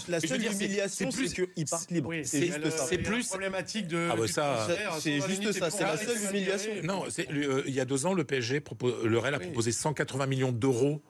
La, 0.10 0.20
seule 0.20 0.44
humiliation, 0.44 1.10
c'est 1.10 1.46
qu'il 1.54 1.66
parte 1.66 1.90
libre. 1.90 2.12
c'est 2.24 2.48
juste 2.48 2.70
ça. 2.70 2.86
C'est 2.86 2.98
plus 2.98 3.28
problématique 3.28 3.88
de. 3.88 4.10
Ah 4.12 4.16
bah 4.16 4.28
ça, 4.28 4.68
c'est 5.00 5.22
juste 5.22 5.54
ça. 5.54 5.72
C'est 5.72 5.84
la 5.84 5.98
seule 5.98 6.22
humiliation. 6.30 6.72
Non, 6.84 7.06
euh, 7.18 7.64
il 7.66 7.74
y 7.74 7.80
a 7.80 7.86
deux 7.86 8.06
ans, 8.06 8.14
le 8.14 8.26
PSG, 8.26 8.62
le 9.06 9.18
Real 9.18 9.36
a 9.36 9.40
proposé 9.40 9.72
180 9.72 10.26
millions 10.28 10.52
d'euros 10.52 11.02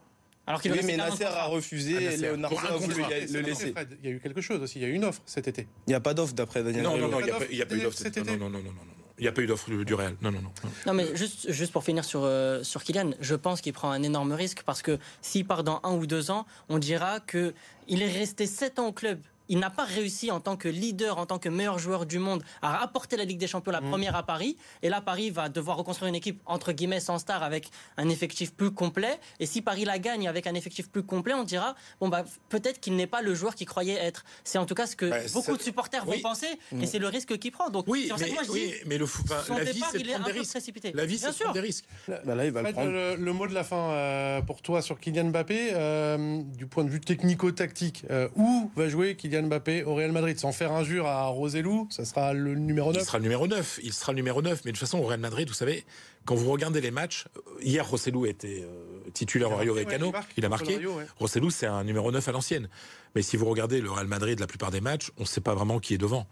alors 0.52 0.62
qu'il 0.62 0.74
oui, 0.74 0.80
mais 0.84 0.98
Nasser 0.98 1.24
a 1.24 1.46
refusé, 1.46 1.96
ah, 1.96 2.18
Leonardo 2.18 2.58
a 2.58 2.76
voulu 2.76 3.04
le 3.32 3.40
laisser. 3.40 3.74
Il 4.04 4.10
y 4.10 4.12
a 4.12 4.16
eu 4.16 4.20
quelque 4.20 4.42
chose 4.42 4.62
aussi, 4.62 4.80
il 4.80 4.82
y 4.82 4.86
a 4.86 4.90
eu 4.90 4.94
une 4.94 5.06
offre 5.06 5.22
cet 5.26 5.48
été. 5.48 5.66
Il 5.88 5.92
n'y 5.92 5.96
a 5.96 6.02
pas 6.02 6.14
d'offre 6.14 6.34
d'après 6.34 6.62
Daniel. 6.62 6.84
Non, 6.84 6.98
non, 6.98 7.08
non, 7.08 7.20
il 7.22 7.56
n'y 7.56 7.62
a 7.62 7.66
pas 7.66 7.76
eu 7.76 7.82
d'offre 7.82 7.98
cet 7.98 8.18
été. 8.18 8.30
Non, 8.32 8.50
non, 8.50 8.50
non, 8.50 8.60
non. 8.60 8.72
Il 9.18 9.24
n'y 9.24 9.28
a 9.30 9.32
pas 9.32 9.42
eu 9.44 9.48
d'offre 9.48 9.70
du 9.70 9.94
Real. 9.94 10.16
Non, 10.22 10.32
non, 10.32 10.42
non. 10.42 10.52
Non, 10.88 10.94
mais 10.94 11.16
juste, 11.16 11.50
juste 11.52 11.72
pour 11.72 11.84
finir 11.84 12.04
sur, 12.04 12.24
euh, 12.24 12.64
sur 12.64 12.84
Kylian, 12.84 13.12
je 13.22 13.36
pense 13.36 13.62
qu'il 13.62 13.72
prend 13.72 13.92
un 13.92 14.04
énorme 14.04 14.34
risque 14.34 14.64
parce 14.64 14.82
que 14.82 14.98
s'il 15.22 15.46
part 15.46 15.64
dans 15.64 15.80
un 15.84 15.94
ou 15.94 16.06
deux 16.06 16.32
ans, 16.32 16.46
on 16.70 16.80
dira 16.80 17.20
qu'il 17.22 17.54
est 17.88 18.12
resté 18.12 18.46
sept 18.46 18.80
ans 18.80 18.88
au 18.88 18.92
club 18.92 19.22
il 19.52 19.60
n'a 19.60 19.70
pas 19.70 19.84
réussi 19.84 20.32
en 20.32 20.40
tant 20.40 20.56
que 20.56 20.70
leader, 20.70 21.18
en 21.18 21.26
tant 21.26 21.38
que 21.38 21.50
meilleur 21.50 21.78
joueur 21.78 22.06
du 22.06 22.20
monde, 22.20 22.42
à 22.62 22.78
rapporter 22.78 23.18
la 23.18 23.26
Ligue 23.26 23.38
des 23.38 23.48
Champions 23.48 23.72
la 23.72 23.82
mm. 23.82 23.90
première 23.90 24.16
à 24.16 24.24
Paris. 24.24 24.58
Et 24.82 24.88
là, 24.90 25.02
Paris 25.02 25.30
va 25.30 25.50
devoir 25.50 25.78
reconstruire 25.78 26.08
une 26.08 26.16
équipe 26.16 26.42
entre 26.46 26.72
guillemets 26.72 27.02
sans 27.02 27.20
star 27.20 27.44
avec 27.44 27.70
un 27.98 28.08
effectif 28.08 28.54
plus 28.54 28.72
complet. 28.72 29.20
Et 29.42 29.46
si 29.46 29.62
Paris 29.62 29.84
la 29.84 30.00
gagne 30.00 30.28
avec 30.28 30.48
un 30.48 30.54
effectif 30.56 30.90
plus 30.90 31.04
complet, 31.04 31.34
on 31.34 31.44
dira 31.44 31.76
bon 32.00 32.08
bah 32.08 32.24
peut-être 32.48 32.80
qu'il 32.80 32.96
n'est 32.96 33.08
pas 33.08 33.22
le 33.22 33.36
joueur 33.36 33.56
qu'il 33.56 33.68
croyait 33.68 33.96
être. 33.96 34.24
C'est 34.46 34.58
en 34.58 34.66
tout 34.66 34.74
cas 34.74 34.88
ce 34.88 34.96
que 34.96 35.10
bah, 35.10 35.18
beaucoup 35.34 35.58
de 35.58 35.62
supporters 35.62 36.06
vont 36.06 36.20
penser, 36.22 36.48
et 36.72 36.76
mm. 36.76 36.86
c'est 36.86 37.00
le 37.00 37.08
risque 37.08 37.38
qu'il 37.38 37.52
prend. 37.52 37.70
Donc 37.70 37.86
oui, 37.88 38.10
mais, 38.20 38.32
moi, 38.32 38.44
je 38.44 38.52
oui, 38.52 38.74
mais 38.86 38.98
le 38.98 39.06
la 39.50 39.64
vie 39.66 39.84
c'est 39.92 40.04
prendre 40.04 40.26
des 40.26 40.32
risques. 40.32 40.52
Précipité. 40.52 40.92
La 40.94 41.06
vie 41.06 41.18
c'est 41.18 41.38
prendre 41.38 41.54
des 41.54 41.60
risques. 41.60 41.86
Bah, 42.08 42.36
là, 42.36 42.46
il 42.46 42.52
va 42.52 42.62
le, 42.62 43.34
mot 43.34 43.48
de 43.48 43.54
la 43.54 43.64
fin 43.64 43.92
euh, 43.92 44.42
pour 44.42 44.62
toi 44.62 44.82
sur 44.82 45.00
Kylian 45.00 45.26
Mbappé, 45.26 45.72
euh, 45.74 46.42
du 46.58 46.68
point 46.68 46.84
de 46.84 46.90
vue 46.90 47.00
technico-tactique, 47.00 48.06
euh, 48.10 48.30
où 48.36 48.72
va 48.76 48.88
jouer 48.88 49.16
Kylian 49.16 49.41
Mbappé 49.42 49.84
au 49.84 49.96
Real 49.96 50.12
Madrid 50.12 50.40
sans 50.40 50.52
faire 50.52 50.72
injure 50.72 51.08
à 51.08 51.26
Roselou, 51.28 51.88
ça 51.90 52.06
sera 52.06 52.34
le 52.34 52.56
numéro 52.56 52.92
9 52.92 53.02
Il 53.02 53.06
sera 53.06 53.18
le 53.18 53.24
numéro 53.24 53.48
9, 53.48 53.80
il 53.84 53.94
sera 53.94 54.12
le 54.12 54.18
numéro 54.18 54.42
9, 54.42 54.62
mais 54.66 54.72
de 54.72 54.78
toute 54.78 54.80
façon 54.88 55.00
au 55.00 55.04
Real 55.04 55.20
Madrid, 55.20 55.48
vous 55.48 55.54
savez, 55.54 55.86
quand 56.26 56.36
vous 56.36 56.52
regardez 56.52 56.82
les 56.82 56.92
matchs, 56.92 57.26
euh, 57.36 57.42
hier 57.62 57.88
Rossellou 57.88 58.26
était 58.26 58.64
euh, 58.64 59.10
titulaire 59.14 59.52
au 59.52 59.56
Rayo 59.56 59.74
Vallecano, 59.74 60.14
il, 60.38 60.46
a 60.46 60.50
marqué. 60.50 60.80
Rossellou 61.20 61.50
c'est 61.50 61.66
un 61.66 61.84
numéro 61.84 62.12
9 62.12 62.28
à 62.28 62.32
l'ancienne. 62.32 62.70
Mais 63.16 63.22
si 63.22 63.38
vous 63.38 63.46
regardez 63.46 63.82
le 63.82 63.92
Real 63.92 64.08
Madrid 64.08 64.40
la 64.40 64.48
plupart 64.48 64.72
des 64.72 64.82
matchs, 64.82 65.12
on 65.18 65.22
ne 65.22 65.28
sait 65.28 65.42
pas 65.42 65.54
vraiment 65.54 65.80
qui 65.80 65.94
est 65.94 65.98
devant. 65.98 66.28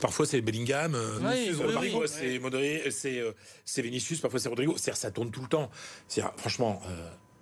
Parfois 0.00 0.26
c'est 0.26 0.40
Bellingham, 0.40 0.94
euh, 0.94 1.18
parfois 1.72 2.06
c'est 2.06 3.82
Vinicius, 3.82 4.20
parfois 4.20 4.40
c'est 4.40 4.48
Rodrigo. 4.48 4.76
ça 4.76 5.10
tourne 5.10 5.30
tout 5.30 5.42
le 5.42 5.48
temps. 5.48 5.70
franchement, 6.36 6.80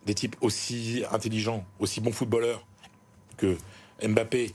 des 0.07 0.15
types 0.15 0.37
aussi 0.41 1.05
intelligents, 1.11 1.65
aussi 1.79 2.01
bons 2.01 2.13
footballeurs 2.13 2.67
que 3.37 3.57
Mbappé, 4.03 4.55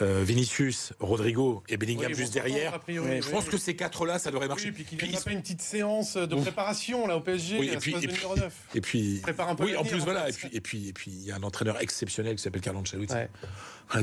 euh, 0.00 0.22
Vinicius, 0.24 0.92
Rodrigo 1.00 1.62
et 1.68 1.76
Bellingham 1.76 2.14
juste 2.14 2.32
derrière. 2.32 2.80
je 2.86 3.30
pense 3.30 3.46
que 3.46 3.58
ces 3.58 3.74
quatre-là, 3.74 4.18
ça 4.18 4.30
devrait 4.30 4.48
marcher. 4.48 4.66
Oui, 4.66 4.72
puis 4.72 4.84
qu'il 4.84 5.10
n'a 5.12 5.20
pas 5.20 5.32
une 5.32 5.42
petite 5.42 5.62
séance 5.62 6.16
de 6.16 6.34
préparation 6.36 7.06
là 7.06 7.16
au 7.16 7.20
PSG. 7.20 7.56
et, 7.56 7.76
puis, 7.76 7.94
et, 8.00 8.08
puis, 8.08 8.26
9. 8.36 8.54
et 8.74 8.80
puis, 8.80 9.22
un 9.26 9.54
peu 9.54 9.64
oui, 9.64 9.76
en 9.76 9.84
plus 9.84 9.98
voilà. 9.98 10.28
Et 10.28 10.32
puis, 10.32 10.48
et 10.52 10.60
puis, 10.60 10.88
et 10.88 10.92
puis, 10.92 11.10
il 11.10 11.24
y 11.24 11.32
a 11.32 11.36
un 11.36 11.42
entraîneur 11.42 11.80
exceptionnel 11.80 12.36
qui 12.36 12.42
s'appelle 12.42 12.60
Carlo 12.60 12.80
Ancelotti. 12.80 13.14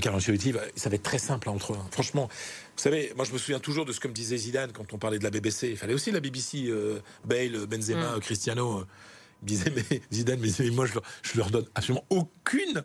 Carlo 0.01 0.17
Ancelotti, 0.17 0.53
ça 0.75 0.89
va 0.89 0.95
être 0.95 1.03
très 1.03 1.19
simple 1.19 1.49
entre 1.49 1.73
eux. 1.73 1.77
Franchement, 1.91 2.27
vous 2.27 2.83
savez, 2.83 3.13
moi 3.15 3.25
je 3.25 3.31
me 3.31 3.37
souviens 3.37 3.59
toujours 3.59 3.85
de 3.85 3.93
ce 3.93 3.99
que 3.99 4.07
me 4.07 4.13
disait 4.13 4.37
Zidane 4.37 4.71
quand 4.73 4.93
on 4.93 4.97
parlait 4.97 5.19
de 5.19 5.23
la 5.23 5.29
BBC. 5.29 5.69
Il 5.69 5.77
fallait 5.77 5.93
aussi 5.93 6.11
la 6.11 6.19
BBC, 6.19 6.65
euh, 6.67 6.99
Bale, 7.23 7.65
Benzema, 7.65 8.17
mm. 8.17 8.19
Cristiano. 8.19 8.83
Il 9.43 9.45
disait 9.45 9.71
mais 9.73 10.01
Zidane, 10.11 10.39
mais, 10.39 10.69
moi 10.71 10.85
je 10.85 10.95
leur, 10.95 11.03
je 11.21 11.37
leur 11.37 11.49
donne 11.49 11.65
absolument 11.75 12.05
aucune 12.09 12.83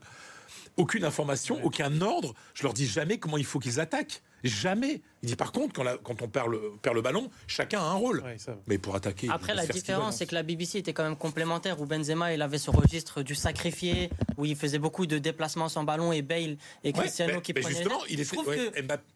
aucune 0.77 1.05
information, 1.05 1.63
aucun 1.65 2.01
ordre. 2.01 2.35
Je 2.55 2.63
leur 2.63 2.73
dis 2.73 2.87
jamais 2.87 3.19
comment 3.19 3.37
il 3.37 3.45
faut 3.45 3.59
qu'ils 3.59 3.81
attaquent. 3.81 4.23
Jamais. 4.45 5.03
Il 5.23 5.29
dit 5.29 5.37
par 5.37 5.53
contre, 5.53 5.73
quand, 6.03 6.23
on 6.23 6.29
perd 6.29 6.51
le, 6.51 6.73
perd 6.83 6.97
le, 6.97 7.03
ballon, 7.03 7.31
chacun 7.47 7.79
a 7.79 7.85
un 7.85 7.95
rôle. 7.95 8.25
mais 8.67 8.77
pour 8.79 8.97
attaquer. 8.97 9.29
Après, 9.31 9.55
la 9.55 9.67
différence, 9.67 10.17
c'est 10.17 10.27
que 10.27 10.35
la 10.35 10.43
BBC 10.43 10.79
était 10.79 10.93
quand 10.93 11.05
même 11.05 11.17
complémentaire, 11.17 11.81
où 11.81 11.87
Benzema, 11.87 12.35
il 12.35 12.43
avait 12.43 12.59
ce 12.59 12.71
registre 12.71 13.23
du 13.23 13.37
sacrifié, 13.37 14.11
où 14.37 14.45
il 14.45 14.57
faisait 14.57 14.81
beaucoup 14.81 15.07
de 15.07 15.19
déplacements 15.19 15.69
sans 15.69 15.85
ballon, 15.85 16.13
et 16.13 16.23
Bale 16.23 16.57
et 16.83 16.93
Cristiano 16.93 17.41
qui 17.41 17.53
prenaient. 17.53 17.77
Justement, 17.77 18.01
il 18.11 18.21
est 18.21 18.25
Je 18.25 18.33
trouve 18.33 18.47
que 18.47 18.73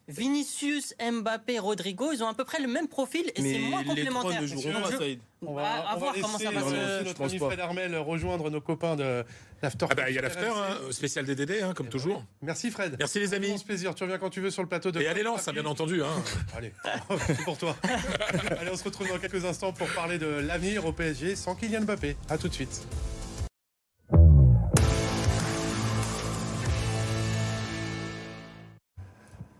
Vinicius, 0.07 0.95
Mbappé, 0.99 1.59
Rodrigo, 1.59 2.11
ils 2.13 2.23
ont 2.23 2.27
à 2.27 2.33
peu 2.33 2.45
près 2.45 2.61
le 2.61 2.69
même 2.69 2.87
profil, 2.87 3.29
et 3.35 3.41
c'est 3.41 3.59
moins 3.59 3.83
complémentaire. 3.83 4.41
On 5.45 5.53
va, 5.53 5.95
voir 5.97 6.15
comment 6.19 6.39
ça 6.39 6.49
va 6.49 6.61
se. 6.61 7.03
Notre 7.03 7.21
ami 7.23 7.37
Fred 7.37 7.59
Armel 7.59 7.95
rejoindre 7.97 8.49
nos 8.49 8.61
copains 8.61 8.95
de 8.95 9.23
l'After. 9.61 9.85
Ah 9.89 9.95
bah, 9.95 10.09
il 10.09 10.15
y 10.15 10.17
a 10.17 10.21
l'After, 10.21 10.47
hein, 10.47 10.77
spécial 10.91 11.25
DDD, 11.25 11.61
hein, 11.61 11.73
comme 11.75 11.89
toujours. 11.89 12.23
Merci 12.41 12.71
Fred. 12.71 12.95
Merci 12.97 13.19
les 13.19 13.33
amis. 13.35 13.63
plaisir. 13.63 13.93
Tu 13.93 14.03
reviens 14.03 14.17
quand 14.17 14.31
tu 14.31 14.41
veux 14.41 14.49
sur 14.49 14.63
le 14.63 14.67
plateau 14.67 14.91
de. 14.91 14.99
Et 14.99 15.07
allez, 15.07 15.21
lance, 15.21 15.47
bien 15.49 15.65
entendu. 15.65 15.96
Hein. 16.03 16.23
Allez, 16.57 16.73
c'est 17.27 17.43
pour 17.43 17.57
toi. 17.57 17.75
allez, 18.59 18.71
on 18.71 18.77
se 18.77 18.83
retrouve 18.83 19.07
dans 19.07 19.19
quelques 19.19 19.45
instants 19.45 19.73
pour 19.73 19.87
parler 19.89 20.17
de 20.17 20.27
l'avenir 20.27 20.85
au 20.85 20.91
PSG 20.91 21.35
sans 21.35 21.55
Kylian 21.55 21.81
Mbappé. 21.81 22.15
À 22.29 22.37
tout 22.37 22.47
de 22.47 22.53
suite. 22.53 22.87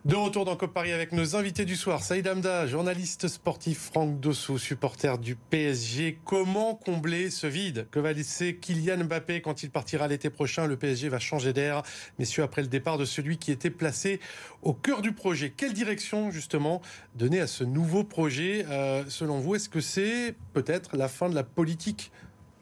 De 0.07 0.15
retour 0.15 0.45
dans 0.45 0.55
Cop 0.55 0.73
Paris 0.73 0.93
avec 0.93 1.11
nos 1.11 1.35
invités 1.35 1.65
du 1.65 1.75
soir. 1.75 2.01
Saïd 2.01 2.25
Hamda, 2.29 2.65
journaliste 2.65 3.27
sportif, 3.27 3.77
Franck 3.91 4.21
Dossou, 4.21 4.57
supporter 4.57 5.17
du 5.17 5.35
PSG. 5.35 6.17
Comment 6.23 6.75
combler 6.75 7.29
ce 7.29 7.45
vide 7.45 7.89
que 7.91 7.99
va 7.99 8.13
laisser 8.13 8.55
Kylian 8.55 9.03
Mbappé 9.03 9.41
quand 9.41 9.63
il 9.63 9.69
partira 9.69 10.07
l'été 10.07 10.29
prochain? 10.29 10.65
Le 10.65 10.77
PSG 10.77 11.09
va 11.09 11.19
changer 11.19 11.51
d'air, 11.51 11.83
messieurs, 12.19 12.43
après 12.43 12.61
le 12.61 12.69
départ 12.69 12.97
de 12.97 13.03
celui 13.03 13.37
qui 13.37 13.51
était 13.51 13.69
placé 13.69 14.21
au 14.61 14.71
cœur 14.71 15.01
du 15.01 15.11
projet. 15.11 15.49
Quelle 15.49 15.73
direction, 15.73 16.31
justement, 16.31 16.81
donner 17.15 17.41
à 17.41 17.47
ce 17.47 17.65
nouveau 17.65 18.05
projet? 18.05 18.65
Euh, 18.69 19.03
Selon 19.09 19.39
vous, 19.39 19.55
est-ce 19.55 19.67
que 19.67 19.81
c'est 19.81 20.35
peut-être 20.53 20.95
la 20.95 21.09
fin 21.09 21.27
de 21.27 21.35
la 21.35 21.43
politique 21.43 22.13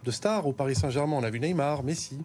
de 0.04 0.10
star 0.10 0.48
au 0.48 0.52
Paris 0.52 0.74
Saint-Germain? 0.74 1.18
On 1.18 1.24
a 1.24 1.30
vu 1.30 1.40
Neymar, 1.40 1.84
Messi, 1.84 2.18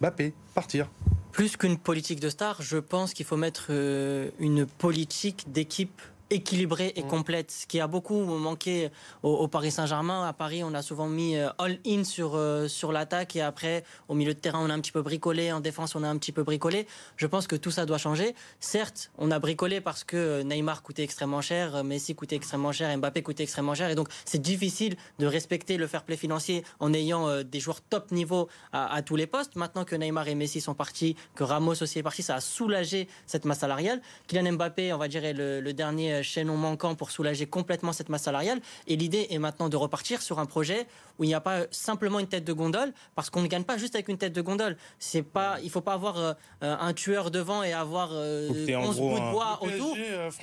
Mbappé 0.00 0.34
partir. 0.52 0.90
Plus 1.34 1.56
qu'une 1.56 1.78
politique 1.78 2.20
de 2.20 2.28
star, 2.28 2.62
je 2.62 2.78
pense 2.78 3.12
qu'il 3.12 3.26
faut 3.26 3.36
mettre 3.36 3.66
euh, 3.70 4.30
une 4.38 4.66
politique 4.66 5.50
d'équipe 5.50 6.00
équilibrée 6.34 6.92
et 6.96 7.02
mm. 7.02 7.08
complète, 7.08 7.50
ce 7.50 7.66
qui 7.66 7.80
a 7.80 7.86
beaucoup 7.86 8.20
manqué 8.24 8.90
au, 9.22 9.48
Paris 9.48 9.70
Saint-Germain. 9.70 10.26
À 10.26 10.32
Paris, 10.32 10.64
on 10.64 10.74
a 10.74 10.82
souvent 10.82 11.06
mis 11.06 11.36
euh, 11.36 11.48
all-in 11.58 12.04
sur, 12.04 12.32
euh, 12.34 12.68
sur 12.68 12.92
l'attaque 12.92 13.36
et 13.36 13.40
après, 13.40 13.84
au 14.08 14.14
milieu 14.14 14.34
de 14.34 14.38
terrain, 14.38 14.60
on 14.62 14.68
a 14.68 14.74
un 14.74 14.80
petit 14.80 14.92
peu 14.92 15.02
bricolé, 15.02 15.52
en 15.52 15.60
défense, 15.60 15.94
on 15.94 16.02
a 16.02 16.08
un 16.08 16.18
petit 16.18 16.32
peu 16.32 16.42
bricolé. 16.42 16.86
Je 17.16 17.26
pense 17.26 17.46
que 17.46 17.56
tout 17.56 17.70
ça 17.70 17.86
doit 17.86 17.98
changer. 17.98 18.34
Certes, 18.58 19.10
on 19.18 19.30
a 19.30 19.38
bricolé 19.38 19.80
parce 19.80 20.04
que 20.04 20.42
Neymar 20.42 20.82
coûtait 20.82 21.04
extrêmement 21.04 21.40
cher, 21.40 21.84
Messi 21.84 22.14
coûtait 22.14 22.36
extrêmement 22.36 22.72
cher, 22.72 22.96
Mbappé 22.98 23.22
coûtait 23.22 23.44
extrêmement 23.44 23.74
cher 23.74 23.90
et 23.90 23.94
donc 23.94 24.08
c'est 24.24 24.42
difficile 24.42 24.96
de 25.18 25.26
respecter 25.26 25.76
le 25.76 25.86
fair 25.86 26.02
play 26.02 26.16
financier 26.16 26.64
en 26.80 26.92
ayant 26.92 27.28
euh, 27.28 27.42
des 27.44 27.60
joueurs 27.60 27.80
top 27.80 28.10
niveau 28.10 28.48
à, 28.72 29.02
tous 29.02 29.16
les 29.16 29.26
postes. 29.26 29.56
Maintenant 29.56 29.84
que 29.84 29.94
Neymar 29.94 30.28
et 30.28 30.34
Messi 30.34 30.60
sont 30.60 30.74
partis, 30.74 31.16
que 31.34 31.44
Ramos 31.44 31.82
aussi 31.82 31.98
est 31.98 32.02
parti, 32.02 32.22
ça 32.22 32.36
a 32.36 32.40
soulagé 32.40 33.08
cette 33.26 33.44
masse 33.44 33.60
salariale. 33.60 34.00
Kylian 34.26 34.52
Mbappé, 34.54 34.92
on 34.92 34.98
va 34.98 35.08
dire, 35.08 35.24
est 35.24 35.32
le, 35.32 35.60
le 35.60 35.72
dernier 35.72 36.22
chaînon 36.24 36.56
manquant 36.56 36.94
pour 36.94 37.10
soulager 37.10 37.46
complètement 37.46 37.92
cette 37.92 38.08
masse 38.08 38.22
salariale. 38.22 38.60
Et 38.86 38.96
l'idée 38.96 39.28
est 39.30 39.38
maintenant 39.38 39.68
de 39.68 39.76
repartir 39.76 40.22
sur 40.22 40.38
un 40.38 40.46
projet 40.46 40.86
où 41.18 41.24
il 41.24 41.28
n'y 41.28 41.34
a 41.34 41.40
pas 41.40 41.66
simplement 41.70 42.18
une 42.18 42.26
tête 42.26 42.44
de 42.44 42.52
gondole, 42.52 42.92
parce 43.14 43.30
qu'on 43.30 43.42
ne 43.42 43.46
gagne 43.46 43.64
pas 43.64 43.78
juste 43.78 43.94
avec 43.94 44.08
une 44.08 44.18
tête 44.18 44.32
de 44.32 44.42
gondole. 44.42 44.76
C'est 44.98 45.22
pas, 45.22 45.58
il 45.62 45.70
faut 45.70 45.80
pas 45.80 45.92
avoir 45.92 46.18
euh, 46.18 46.34
un 46.60 46.92
tueur 46.92 47.30
devant 47.30 47.62
et 47.62 47.72
avoir 47.72 48.10
11 48.12 48.98
bouts 48.98 49.14
de 49.14 49.30
bois 49.30 49.60
autour, 49.62 49.96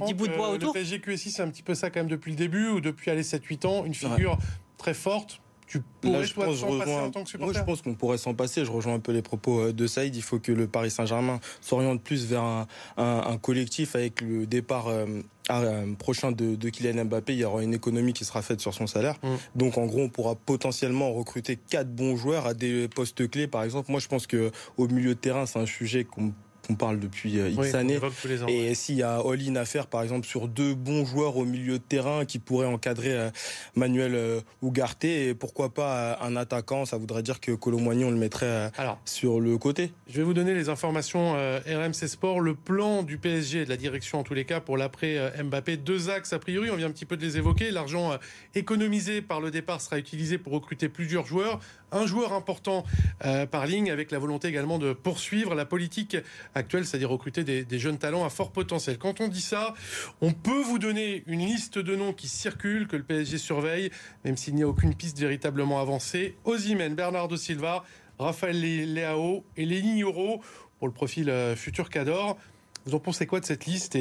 10 0.05 0.13
bouts 0.13 0.27
de 0.27 0.35
bois 0.35 0.49
autour. 0.49 0.73
Le 0.73 0.79
PSG 0.79 1.01
QSI, 1.01 1.31
c'est 1.31 1.41
un 1.41 1.49
petit 1.49 1.63
peu 1.63 1.75
ça 1.75 1.89
quand 1.89 1.99
même 1.99 2.09
depuis 2.09 2.31
le 2.31 2.37
début, 2.37 2.69
ou 2.69 2.81
depuis 2.81 3.11
aller 3.11 3.23
7-8 3.23 3.67
ans, 3.67 3.85
une 3.85 3.93
figure 3.93 4.37
très 4.77 4.93
forte 4.93 5.41
tu 5.71 5.81
pourrais 6.01 6.25
je 6.25 6.33
pense, 6.33 6.63
en 6.63 7.11
tant 7.11 7.23
que 7.23 7.29
supporter 7.29 7.53
Moi, 7.53 7.53
je 7.53 7.63
pense 7.63 7.81
qu'on 7.81 7.93
pourrait 7.93 8.17
s'en 8.17 8.33
passer. 8.33 8.65
Je 8.65 8.71
rejoins 8.71 8.95
un 8.95 8.99
peu 8.99 9.13
les 9.13 9.21
propos 9.21 9.61
euh, 9.61 9.73
de 9.73 9.87
Saïd. 9.87 10.13
Il 10.13 10.21
faut 10.21 10.37
que 10.37 10.51
le 10.51 10.67
Paris 10.67 10.91
Saint-Germain 10.91 11.39
s'oriente 11.61 12.01
plus 12.01 12.25
vers 12.25 12.67
un, 12.97 13.37
collectif 13.41 13.95
avec 13.95 14.19
le 14.19 14.45
départ 14.45 14.89
euh, 14.89 15.05
euh, 15.49 15.93
prochain 15.93 16.33
de, 16.33 16.69
Kylian 16.69 17.05
Mbappé. 17.05 17.33
Il 17.33 17.39
y 17.39 17.45
aura 17.45 17.63
une 17.63 17.73
économie 17.73 18.11
qui 18.11 18.25
sera 18.25 18.41
faite 18.41 18.59
sur 18.59 18.73
son 18.73 18.85
salaire. 18.85 19.15
Mm. 19.23 19.35
Donc, 19.55 19.77
en 19.77 19.85
gros, 19.85 20.01
on 20.01 20.09
pourra 20.09 20.35
potentiellement 20.35 21.13
recruter 21.13 21.57
quatre 21.69 21.89
bons 21.89 22.17
joueurs 22.17 22.47
à 22.47 22.53
des 22.53 22.89
postes 22.89 23.29
clés, 23.29 23.47
par 23.47 23.63
exemple. 23.63 23.91
Moi, 23.91 24.01
je 24.01 24.09
pense 24.09 24.27
que 24.27 24.51
au 24.75 24.89
milieu 24.89 25.15
de 25.15 25.19
terrain, 25.19 25.45
c'est 25.45 25.59
un 25.59 25.65
sujet 25.65 26.03
qu'on 26.03 26.33
on 26.69 26.75
parle 26.75 26.99
depuis 26.99 27.39
euh, 27.39 27.49
X 27.49 27.73
années. 27.73 27.99
et 28.47 28.75
s'il 28.75 28.95
y 28.95 29.03
a 29.03 29.19
all-in 29.19 29.55
à 29.55 29.65
faire, 29.65 29.87
par 29.87 30.03
exemple, 30.03 30.27
sur 30.27 30.47
deux 30.47 30.73
bons 30.73 31.05
joueurs 31.05 31.37
au 31.37 31.45
milieu 31.45 31.73
de 31.73 31.83
terrain 31.83 32.25
qui 32.25 32.39
pourraient 32.39 32.67
encadrer 32.67 33.13
euh, 33.13 33.29
Manuel 33.75 34.15
euh, 34.15 34.41
Ugarte, 34.63 35.05
et 35.05 35.33
pourquoi 35.33 35.73
pas 35.73 36.19
un 36.21 36.35
attaquant, 36.35 36.85
ça 36.85 36.97
voudrait 36.97 37.23
dire 37.23 37.39
que 37.39 37.51
Colomboigny, 37.51 38.05
on 38.05 38.11
le 38.11 38.17
mettrait 38.17 38.71
sur 39.05 39.39
le 39.39 39.57
côté. 39.57 39.91
Je 40.07 40.17
vais 40.17 40.23
vous 40.23 40.33
donner 40.33 40.53
les 40.53 40.69
informations 40.69 41.33
RMC 41.33 42.07
Sport, 42.07 42.39
le 42.39 42.55
plan 42.55 43.03
du 43.03 43.17
PSG 43.17 43.61
et 43.61 43.65
de 43.65 43.69
la 43.69 43.77
direction 43.77 44.19
en 44.19 44.23
tous 44.23 44.33
les 44.33 44.45
cas 44.45 44.59
pour 44.59 44.77
l'après 44.77 45.31
Mbappé. 45.43 45.77
Deux 45.77 46.09
axes, 46.09 46.33
a 46.33 46.39
priori, 46.39 46.69
on 46.69 46.75
vient 46.75 46.87
un 46.87 46.91
petit 46.91 47.05
peu 47.05 47.17
de 47.17 47.25
les 47.25 47.37
évoquer. 47.37 47.71
L'argent 47.71 48.17
économisé 48.55 49.21
par 49.21 49.41
le 49.41 49.51
départ 49.51 49.81
sera 49.81 49.97
utilisé 49.97 50.37
pour 50.37 50.53
recruter 50.53 50.89
plusieurs 50.89 51.25
joueurs 51.25 51.59
un 51.91 52.05
joueur 52.05 52.33
important 52.33 52.83
euh, 53.25 53.45
par 53.45 53.65
ligne, 53.65 53.91
avec 53.91 54.11
la 54.11 54.19
volonté 54.19 54.47
également 54.47 54.79
de 54.79 54.93
poursuivre 54.93 55.55
la 55.55 55.65
politique 55.65 56.17
actuelle, 56.55 56.85
c'est-à-dire 56.85 57.09
recruter 57.09 57.43
des, 57.43 57.79
jeunes 57.79 57.97
talents 57.97 58.25
à 58.25 58.29
fort 58.29 58.51
potentiel. 58.51 58.97
Quand 58.97 59.21
on 59.21 59.27
dit 59.27 59.41
ça, 59.41 59.73
on 60.21 60.31
peut 60.33 60.61
vous 60.61 60.79
donner 60.79 61.23
une 61.27 61.39
liste 61.39 61.79
de 61.79 61.95
noms 61.95 62.13
qui 62.13 62.27
circulent, 62.27 62.87
que 62.87 62.95
le 62.95 63.03
PSG 63.03 63.37
surveille, 63.37 63.91
même 64.23 64.37
s'il 64.37 64.55
n'y 64.55 64.63
a 64.63 64.67
aucune 64.67 64.93
piste 64.95 65.19
véritablement 65.19 65.79
avancée. 65.81 66.35
Ozymen, 66.45 66.95
Bernardo 66.95 67.37
Silva, 67.37 67.83
Raphaël 68.19 68.59
Leao 68.93 69.43
et 69.57 69.65
Léni 69.65 70.03
Euro 70.03 70.41
pour 70.77 70.87
le 70.87 70.93
profil 70.93 71.29
euh, 71.29 71.55
futur 71.55 71.89
Cador. 71.89 72.37
Vous 72.85 72.95
en 72.95 72.99
pensez 72.99 73.25
quoi 73.27 73.39
de 73.39 73.45
cette 73.45 73.65
liste 73.65 73.95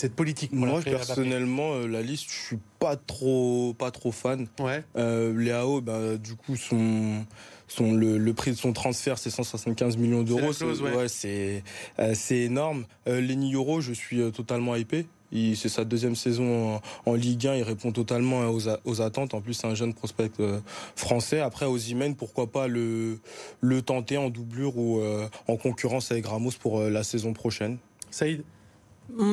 cette 0.00 0.14
politique 0.14 0.52
Moi, 0.52 0.80
personnellement, 0.82 1.74
euh, 1.74 1.86
la 1.86 2.02
liste, 2.02 2.26
je 2.28 2.46
suis 2.46 2.58
pas 2.78 2.96
trop, 2.96 3.74
pas 3.78 3.90
trop 3.90 4.12
fan. 4.12 4.46
Ouais. 4.58 4.82
Euh, 4.96 5.36
Léao, 5.38 5.80
bah, 5.80 6.16
du 6.16 6.34
coup, 6.34 6.56
son, 6.56 7.24
son, 7.68 7.92
le, 7.92 8.34
prix 8.34 8.52
de 8.52 8.56
son 8.56 8.72
transfert, 8.72 9.18
c'est 9.18 9.30
175 9.30 9.96
millions 9.96 10.22
d'euros. 10.22 10.52
C'est 10.52 10.64
ouais. 10.64 12.14
c'est 12.14 12.36
énorme. 12.36 12.84
Euh, 13.08 13.20
Lenny 13.20 13.54
Euro, 13.54 13.80
je 13.80 13.92
suis 13.92 14.20
euh, 14.20 14.30
totalement 14.30 14.76
hypé. 14.76 15.06
C'est 15.32 15.68
sa 15.68 15.84
deuxième 15.84 16.14
saison 16.14 16.80
en, 17.06 17.14
Ligue 17.14 17.48
1. 17.48 17.56
Il 17.56 17.62
répond 17.64 17.90
totalement 17.90 18.42
aux, 18.50 18.68
aux 18.84 19.00
attentes. 19.00 19.34
En 19.34 19.40
plus, 19.40 19.54
c'est 19.54 19.66
un 19.66 19.74
jeune 19.74 19.92
prospect 19.92 20.30
euh, 20.38 20.60
français. 20.94 21.40
Après, 21.40 21.66
aux 21.66 21.76
Imen, 21.76 22.14
pourquoi 22.14 22.46
pas 22.46 22.68
le, 22.68 23.18
le 23.60 23.82
tenter 23.82 24.16
en 24.16 24.30
doublure 24.30 24.76
ou 24.76 25.02
en 25.48 25.56
concurrence 25.56 26.12
avec 26.12 26.26
Ramos 26.26 26.52
pour 26.60 26.82
la 26.82 27.02
saison 27.02 27.32
prochaine 27.32 27.78
Saïd 28.12 28.44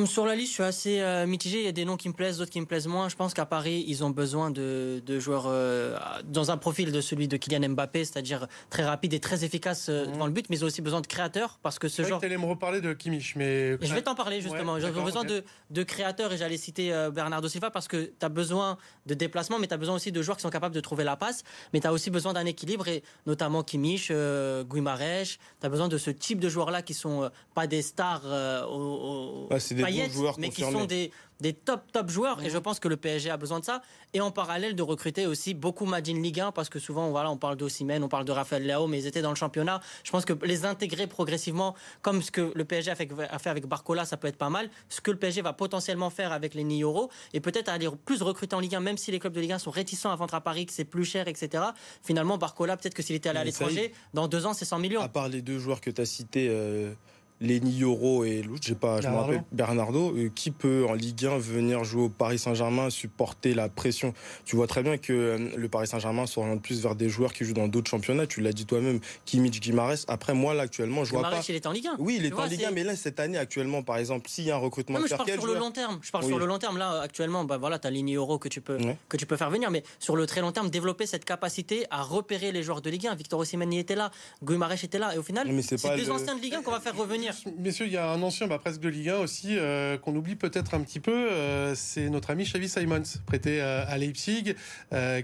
sur 0.06 0.26
la 0.26 0.34
liste, 0.34 0.48
je 0.48 0.54
suis 0.54 0.62
assez 0.62 1.00
euh, 1.00 1.26
mitigé. 1.26 1.58
Il 1.58 1.64
y 1.64 1.68
a 1.68 1.72
des 1.72 1.84
noms 1.84 1.96
qui 1.96 2.08
me 2.08 2.14
plaisent, 2.14 2.38
d'autres 2.38 2.50
qui 2.50 2.60
me 2.60 2.66
plaisent 2.66 2.86
moins. 2.86 3.08
Je 3.08 3.16
pense 3.16 3.34
qu'à 3.34 3.46
Paris, 3.46 3.84
ils 3.86 4.04
ont 4.04 4.10
besoin 4.10 4.50
de, 4.50 5.02
joueurs 5.18 5.44
euh, 5.46 5.98
dans 6.24 6.50
un 6.50 6.56
profil 6.56 6.92
de 6.92 7.00
celui 7.00 7.28
de 7.28 7.36
Kylian 7.36 7.70
Mbappé, 7.70 8.04
c'est-à-dire 8.04 8.46
très 8.70 8.84
rapide 8.84 9.14
et 9.14 9.20
très 9.20 9.44
efficace 9.44 9.88
euh, 9.88 10.06
mhm. 10.06 10.18
dans 10.18 10.26
le 10.26 10.32
but, 10.32 10.46
mais 10.50 10.56
ils 10.56 10.64
ont 10.64 10.66
aussi 10.66 10.82
besoin 10.82 11.00
de 11.00 11.06
créateurs 11.06 11.58
parce 11.62 11.78
que 11.78 11.88
ce 11.88 12.02
genre. 12.02 12.20
Tu 12.20 12.26
allais 12.26 12.38
me 12.38 12.46
reparler 12.46 12.80
de 12.80 12.92
Kimmich, 12.92 13.34
mais. 13.36 13.72
je 13.80 13.94
vais 13.94 14.02
t'en 14.02 14.14
parler 14.14 14.40
justement. 14.40 14.78
J'ai 14.78 14.90
besoin 14.90 15.24
de, 15.24 15.82
créateurs 15.82 16.32
et 16.32 16.36
j'allais 16.36 16.56
citer 16.56 16.90
Bernardo 17.12 17.48
Silva 17.48 17.70
parce 17.70 17.88
que 17.88 18.04
tu 18.18 18.24
as 18.24 18.28
besoin 18.28 18.78
de 19.06 19.14
déplacement, 19.14 19.58
mais 19.58 19.66
tu 19.66 19.74
as 19.74 19.78
besoin 19.78 19.96
aussi 19.96 20.12
de 20.12 20.22
joueurs 20.22 20.36
qui 20.36 20.42
sont 20.42 20.50
capables 20.50 20.74
de 20.74 20.80
trouver 20.80 21.02
la 21.02 21.16
passe, 21.16 21.42
mais 21.72 21.80
tu 21.80 21.86
as 21.86 21.92
aussi 21.92 22.10
besoin 22.10 22.32
d'un 22.32 22.46
équilibre 22.46 22.86
et 22.88 23.02
notamment 23.26 23.62
Kimmich, 23.62 24.10
euh, 24.10 24.64
Guimarães. 24.64 25.38
Tu 25.60 25.66
as 25.66 25.68
besoin 25.68 25.88
de 25.88 25.98
ce 25.98 26.10
type 26.10 26.38
de 26.38 26.48
joueurs-là 26.48 26.82
qui 26.82 26.94
sont 26.94 27.30
pas 27.54 27.66
des 27.66 27.82
stars 27.82 28.24
au, 28.70 29.48
c'est 29.62 29.74
des 29.74 29.82
bons 29.82 30.10
joueurs 30.10 30.38
mais 30.38 30.50
qui 30.50 30.62
sont 30.62 30.84
des, 30.84 31.10
des 31.42 31.52
top 31.52 31.90
top 31.92 32.08
joueurs. 32.08 32.42
Et 32.42 32.48
je 32.48 32.56
pense 32.56 32.80
que 32.80 32.88
le 32.88 32.96
PSG 32.96 33.28
a 33.30 33.36
besoin 33.36 33.60
de 33.60 33.64
ça. 33.64 33.82
Et 34.14 34.20
en 34.20 34.30
parallèle 34.30 34.74
de 34.74 34.82
recruter 34.82 35.26
aussi 35.26 35.54
beaucoup 35.54 35.84
Madine 35.84 36.22
Ligue 36.22 36.40
1 36.40 36.52
parce 36.52 36.68
que 36.68 36.78
souvent 36.78 37.10
voilà 37.10 37.30
on 37.30 37.36
parle 37.36 37.56
d'Ossimène 37.56 38.02
on 38.04 38.08
parle 38.08 38.24
de 38.24 38.32
Raphaël 38.32 38.66
Leao 38.66 38.86
mais 38.86 39.00
ils 39.00 39.06
étaient 39.06 39.22
dans 39.22 39.30
le 39.30 39.36
championnat. 39.36 39.80
Je 40.04 40.10
pense 40.10 40.24
que 40.24 40.32
les 40.44 40.64
intégrer 40.64 41.06
progressivement 41.06 41.74
comme 42.00 42.22
ce 42.22 42.30
que 42.30 42.52
le 42.54 42.64
PSG 42.64 42.90
a 42.90 42.94
fait, 42.94 43.08
a 43.30 43.38
fait 43.38 43.50
avec 43.50 43.66
Barcola 43.66 44.04
ça 44.04 44.16
peut 44.16 44.28
être 44.28 44.36
pas 44.36 44.50
mal. 44.50 44.70
Ce 44.88 45.00
que 45.00 45.10
le 45.10 45.18
PSG 45.18 45.42
va 45.42 45.52
potentiellement 45.52 46.10
faire 46.10 46.32
avec 46.32 46.54
les 46.54 46.64
Nioro 46.64 47.10
et 47.32 47.40
peut-être 47.40 47.68
aller 47.68 47.88
plus 48.04 48.22
recruter 48.22 48.54
en 48.54 48.60
Ligue 48.60 48.76
1 48.76 48.80
même 48.80 48.98
si 48.98 49.10
les 49.10 49.18
clubs 49.18 49.32
de 49.32 49.40
Ligue 49.40 49.52
1 49.52 49.58
sont 49.58 49.70
réticents 49.70 50.12
à 50.12 50.16
vendre 50.16 50.34
à 50.34 50.40
Paris 50.40 50.66
que 50.66 50.72
c'est 50.72 50.84
plus 50.84 51.04
cher 51.04 51.28
etc 51.28 51.64
finalement 52.02 52.38
Barcola 52.38 52.76
peut-être 52.76 52.94
que 52.94 53.02
s'il 53.02 53.16
était 53.16 53.28
allé 53.28 53.40
à 53.40 53.44
l'étranger 53.44 53.92
dans 54.14 54.28
deux 54.28 54.46
ans 54.46 54.54
c'est 54.54 54.64
100 54.64 54.78
millions. 54.78 55.02
À 55.02 55.08
part 55.08 55.28
les 55.28 55.42
deux 55.42 55.58
joueurs 55.58 55.80
que 55.80 55.90
tu 55.90 56.00
as 56.00 56.06
cités 56.06 56.48
euh, 56.50 56.94
Lenny 57.42 57.72
Yoro 57.72 58.24
et 58.24 58.42
l'autre, 58.42 58.62
j'ai 58.62 58.74
pas, 58.74 59.00
je 59.00 59.08
me 59.08 59.14
rappelle 59.14 59.44
Bernardo, 59.50 60.16
euh, 60.16 60.30
qui 60.34 60.50
peut 60.52 60.86
en 60.88 60.94
Ligue 60.94 61.26
1 61.26 61.38
venir 61.38 61.82
jouer 61.82 62.04
au 62.04 62.08
Paris 62.08 62.38
Saint-Germain, 62.38 62.88
supporter 62.88 63.52
la 63.52 63.68
pression? 63.68 64.14
Tu 64.44 64.54
vois 64.54 64.68
très 64.68 64.82
bien 64.82 64.96
que 64.96 65.12
euh, 65.12 65.48
le 65.56 65.68
Paris 65.68 65.88
Saint-Germain 65.88 66.26
s'oriente 66.26 66.62
plus 66.62 66.80
vers 66.80 66.94
des 66.94 67.08
joueurs 67.08 67.32
qui 67.32 67.44
jouent 67.44 67.52
dans 67.52 67.68
d'autres 67.68 67.90
championnats. 67.90 68.26
Tu 68.26 68.40
l'as 68.40 68.52
dit 68.52 68.64
toi-même, 68.64 69.00
Kimmich, 69.24 69.60
Guimarães. 69.60 70.04
Après 70.06 70.34
moi 70.34 70.54
là 70.54 70.62
actuellement, 70.62 71.04
je 71.04 71.10
vois 71.10 71.22
pas. 71.22 71.40
il 71.48 71.54
est 71.54 71.66
en 71.66 71.72
Ligue 71.72 71.88
1. 71.88 71.96
Oui, 71.98 72.16
il 72.20 72.26
est 72.26 72.32
en 72.32 72.44
Ligue 72.44 72.64
1, 72.64 72.70
mais 72.70 72.84
là 72.84 72.94
cette 72.94 73.18
année 73.18 73.38
actuellement, 73.38 73.82
par 73.82 73.96
exemple, 73.96 74.30
s'il 74.30 74.44
y 74.44 74.50
a 74.52 74.54
un 74.54 74.58
recrutement, 74.58 74.98
non, 74.98 75.02
mais 75.02 75.08
je 75.08 75.16
parle 75.16 75.30
sur 75.30 75.46
le 75.46 75.54
long 75.54 75.70
terme. 75.72 75.98
Je 76.00 76.10
parle 76.12 76.24
sur 76.24 76.38
le 76.38 76.46
long 76.46 76.58
terme. 76.58 76.78
Là 76.78 77.00
actuellement, 77.00 77.44
bah 77.44 77.58
voilà, 77.58 77.78
t'as 77.78 77.90
Lenny 77.90 78.12
Yoro 78.12 78.38
que 78.38 78.48
tu 78.48 78.60
peux 78.60 78.78
que 79.08 79.16
tu 79.16 79.26
peux 79.26 79.36
faire 79.36 79.50
venir, 79.50 79.70
mais 79.70 79.82
sur 79.98 80.14
le 80.14 80.26
très 80.26 80.40
long 80.40 80.52
terme, 80.52 80.70
développer 80.70 81.06
cette 81.06 81.24
capacité 81.24 81.86
à 81.90 82.02
repérer 82.02 82.52
les 82.52 82.62
joueurs 82.62 82.82
de 82.82 82.90
Ligue 82.90 83.08
1. 83.08 83.14
Victor 83.16 83.40
Osimhen 83.40 83.72
était 83.72 83.96
là, 83.96 84.10
Guimarães 84.42 84.74
était 84.82 84.98
là, 84.98 85.14
et 85.14 85.18
au 85.18 85.22
final, 85.22 85.48
c'est 85.62 85.96
deux 85.96 86.10
anciens 86.10 86.36
de 86.36 86.40
Ligue 86.40 86.54
1 86.54 86.62
qu'on 86.62 86.70
va 86.70 86.80
faire 86.80 86.96
revenir. 86.96 87.31
Messieurs, 87.58 87.86
il 87.86 87.92
y 87.92 87.96
a 87.96 88.08
un 88.10 88.22
ancien 88.22 88.46
bah, 88.46 88.58
presque 88.58 88.80
de 88.80 88.88
Ligue 88.88 89.10
1 89.10 89.16
aussi 89.16 89.56
euh, 89.58 89.98
qu'on 89.98 90.14
oublie 90.14 90.36
peut-être 90.36 90.74
un 90.74 90.80
petit 90.80 91.00
peu, 91.00 91.12
euh, 91.12 91.74
c'est 91.74 92.08
notre 92.08 92.30
ami 92.30 92.44
Xavi 92.44 92.68
Simons, 92.68 93.02
prêté 93.26 93.60
euh, 93.60 93.84
à 93.86 93.98
Leipzig, 93.98 94.54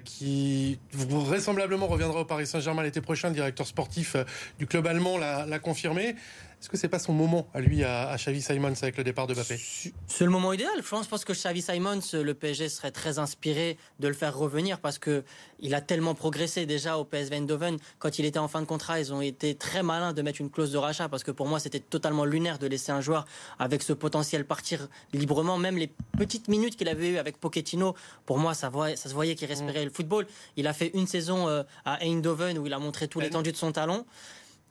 qui 0.05 0.79
vraisemblablement 0.93 1.87
reviendra 1.87 2.21
au 2.21 2.25
Paris 2.25 2.47
Saint-Germain 2.47 2.83
l'été 2.83 3.01
prochain. 3.01 3.31
Directeur 3.31 3.67
sportif 3.67 4.17
du 4.59 4.67
club 4.67 4.87
allemand 4.87 5.19
l'a 5.19 5.59
confirmé. 5.59 6.15
Est-ce 6.61 6.69
que 6.69 6.77
c'est 6.77 6.89
pas 6.89 6.99
son 6.99 7.13
moment 7.13 7.47
à 7.55 7.61
lui, 7.61 7.85
à, 7.85 8.17
Xavi 8.17 8.43
Simons, 8.43 8.75
avec 8.83 8.97
le 8.97 9.05
départ 9.05 9.29
de 9.29 9.35
Mbappé? 9.35 9.61
C'est 10.09 10.25
le 10.25 10.31
moment 10.31 10.53
idéal. 10.53 10.73
Je 10.83 10.89
pense 10.89 11.25
que 11.25 11.33
Xavi 11.33 11.63
Simons, 11.63 12.01
le 12.13 12.33
PSG 12.35 12.69
serait 12.69 12.91
très 12.91 13.21
inspiré 13.21 13.79
de 14.01 14.09
le 14.09 14.15
faire 14.15 14.37
revenir 14.37 14.81
parce 14.81 14.99
que 14.99 15.23
il 15.61 15.75
a 15.75 15.81
tellement 15.81 16.15
progressé 16.15 16.67
déjà 16.67 16.99
au 16.99 17.05
PSV 17.05 17.37
Eindhoven. 17.37 17.77
Quand 18.01 18.19
il 18.19 18.25
était 18.25 18.41
en 18.41 18.49
fin 18.49 18.61
de 18.61 18.67
contrat, 18.67 18.99
ils 18.99 19.13
ont 19.13 19.21
été 19.21 19.55
très 19.55 19.85
malins 19.85 20.13
de 20.13 20.21
mettre 20.23 20.41
une 20.41 20.51
clause 20.51 20.73
de 20.73 20.79
rachat 20.79 21.09
parce 21.09 21.23
que 21.23 21.31
pour 21.31 21.47
moi, 21.47 21.61
c'était 21.61 21.81
totalement 21.81 22.25
lunaire 22.25 22.59
de 22.59 22.67
laisser 22.67 22.91
un 22.91 23.01
joueur 23.01 23.25
avec 23.61 23.83
ce 23.83 23.93
potentiel 23.93 24.45
partir 24.45 24.89
librement. 25.13 25.59
Même 25.59 25.77
les 25.77 25.93
petites 26.17 26.49
minutes 26.49 26.77
qu'il 26.77 26.89
avait 26.89 27.11
eues 27.11 27.19
avec 27.19 27.39
Pochettino, 27.39 27.95
pour 28.27 28.39
moi, 28.39 28.55
ça, 28.55 28.71
ça 28.97 29.09
se 29.09 29.15
voyait 29.15 29.37
qu'il 29.37 29.49
respirait 29.49 29.83
mm. 29.83 29.85
le 29.85 29.91
football. 29.91 30.27
Il 30.57 30.67
a 30.67 30.73
fait 30.73 30.91
une 30.95 31.07
saison 31.07 31.49
euh, 31.49 31.63
à 31.85 32.05
Eindhoven 32.05 32.59
où 32.59 32.67
il 32.67 32.73
a 32.73 32.79
montré 32.81 33.07
tout 33.07 33.21
l'étendue 33.21 33.53
de 33.53 33.57
son 33.57 33.71
talent. 33.71 34.05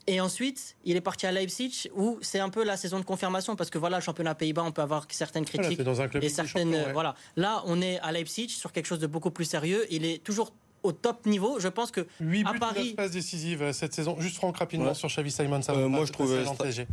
Et 0.10 0.22
ensuite, 0.22 0.78
il 0.86 0.96
est 0.96 1.02
parti 1.02 1.28
à 1.28 1.32
Leipzig 1.34 1.90
où 1.94 2.18
c'est 2.22 2.40
un 2.40 2.50
peu 2.50 2.64
la 2.64 2.78
saison 2.78 2.98
de 2.98 3.04
confirmation 3.04 3.58
parce 3.58 3.70
que 3.70 3.78
voilà, 3.78 3.98
le 3.98 4.04
championnat 4.04 4.36
Pays-Bas, 4.36 4.64
on 4.64 4.72
peut 4.72 4.82
avoir 4.82 5.06
certaines 5.10 5.44
critiques 5.44 5.82
dans 5.82 6.00
un 6.02 6.08
club 6.08 6.24
et 6.24 6.30
certaines 6.30 6.92
voilà. 6.94 7.16
Là, 7.36 7.62
on 7.66 7.82
est 7.82 8.00
à 8.00 8.14
Leipzig 8.14 8.50
sur 8.50 8.72
quelque 8.72 8.86
chose 8.86 9.00
de 9.00 9.08
beaucoup 9.08 9.32
plus 9.32 9.46
sérieux. 9.46 9.86
Il 9.90 10.06
est 10.06 10.24
toujours 10.24 10.54
au 10.88 10.92
top 10.94 11.26
niveau. 11.26 11.60
Je 11.60 11.68
pense 11.68 11.92
que 11.92 12.02
8 12.22 12.44
buts, 12.44 12.50
à 12.50 12.60
Paris, 12.60 12.94
passes 12.96 13.12
décisives 13.12 13.62
euh, 13.62 13.74
cette 13.74 13.94
saison. 13.94 14.16
Juste 14.20 14.38
Franck 14.38 14.58
rapidement 14.58 14.94
sur 14.94 15.10
Xavi 15.10 15.32
Simon. 15.32 15.62
Ça 15.62 15.74
euh, 15.74 15.88
moi, 15.88 16.06
je 16.06 16.12
trouve 16.12 16.36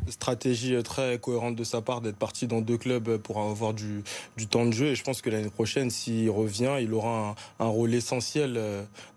stratégie 0.08 0.74
euh, 0.74 0.82
très 0.82 1.18
cohérente 1.18 1.56
de 1.56 1.64
sa 1.64 1.80
part 1.80 2.00
d'être 2.00 2.16
parti 2.16 2.46
dans 2.46 2.60
deux 2.60 2.76
clubs 2.76 3.16
pour 3.18 3.40
avoir 3.40 3.72
du, 3.72 4.02
du 4.36 4.46
temps 4.46 4.66
de 4.66 4.72
jeu. 4.72 4.86
Et 4.86 4.94
je 4.94 5.04
pense 5.04 5.22
que 5.22 5.30
l'année 5.30 5.50
prochaine, 5.50 5.90
s'il 5.90 6.30
revient, 6.30 6.76
il 6.80 6.92
aura 6.92 7.34
un, 7.60 7.66
rôle 7.66 7.94
essentiel 7.94 8.60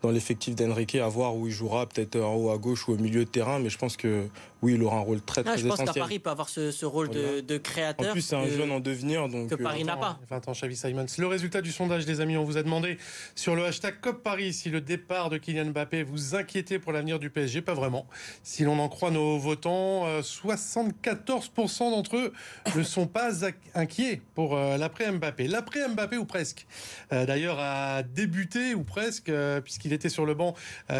dans 0.02 0.10
l'effectif 0.10 0.54
d'Enrique, 0.54 0.94
à 0.94 1.08
voir 1.08 1.36
où 1.36 1.46
il 1.46 1.52
jouera, 1.52 1.86
peut-être 1.86 2.16
en 2.16 2.34
haut 2.34 2.50
à 2.50 2.58
gauche 2.58 2.88
ou 2.88 2.92
au 2.92 2.96
milieu 2.96 3.24
de 3.24 3.30
terrain. 3.30 3.58
Mais 3.58 3.70
je 3.70 3.78
pense 3.78 3.96
que 3.96 4.26
oui, 4.60 4.74
il 4.74 4.82
aura 4.82 4.96
un 4.96 5.00
rôle 5.00 5.20
très, 5.20 5.42
ah, 5.42 5.44
très 5.44 5.60
essentiel. 5.60 5.72
Je 5.72 5.84
pense 5.84 5.94
qu'à 5.94 6.00
Paris 6.00 6.18
peut 6.18 6.30
avoir 6.30 6.48
ce, 6.48 6.84
rôle 6.84 7.08
de, 7.10 7.58
créateur. 7.58 8.08
En 8.08 8.12
plus, 8.12 8.22
c'est 8.22 8.36
un 8.36 8.48
jeune 8.48 8.70
en 8.72 8.80
devenir. 8.80 9.28
Donc, 9.28 9.50
que 9.50 9.54
Paris 9.54 9.84
n'a 9.84 9.96
pas. 9.96 10.18
20 10.28 10.48
ans, 10.48 10.52
Xavi 10.52 10.76
Simons. 10.76 11.06
Le 11.16 11.26
résultat 11.26 11.60
du 11.60 11.70
sondage, 11.70 12.06
les 12.06 12.20
amis, 12.20 12.36
on 12.36 12.44
vous 12.44 12.56
a 12.56 12.62
demandé 12.62 12.98
sur 13.34 13.54
le 13.54 13.64
hashtag 13.64 14.00
COP 14.00 14.22
Paris 14.22 14.52
si 14.52 14.70
le 14.70 14.80
départ 14.80 15.30
de 15.30 15.38
Kylian 15.38 15.66
Mbappé 15.66 16.02
vous 16.02 16.34
inquiétait 16.34 16.78
pour 16.78 16.92
l'avenir 16.92 17.18
du 17.18 17.30
PSG. 17.30 17.62
Pas 17.62 17.74
vraiment. 17.74 18.06
Si 18.42 18.64
l'on 18.64 18.78
en 18.80 18.88
croit 18.88 19.10
nos 19.10 19.38
votants, 19.38 20.06
74% 20.20 21.90
d'entre 21.90 22.16
eux 22.16 22.32
ne 22.74 22.82
sont 22.82 23.06
pas 23.06 23.44
inquiets 23.74 24.22
pour 24.34 24.56
l'après 24.56 25.10
Mbappé. 25.12 25.46
L'après 25.46 25.88
Mbappé 25.88 26.16
ou 26.16 26.24
presque. 26.24 26.66
D'ailleurs, 27.10 27.58
a 27.60 28.02
débuté 28.02 28.74
ou 28.74 28.82
presque, 28.82 29.30
puisqu'il 29.62 29.92
était 29.92 30.08
sur 30.08 30.26
le 30.26 30.34
banc 30.34 30.54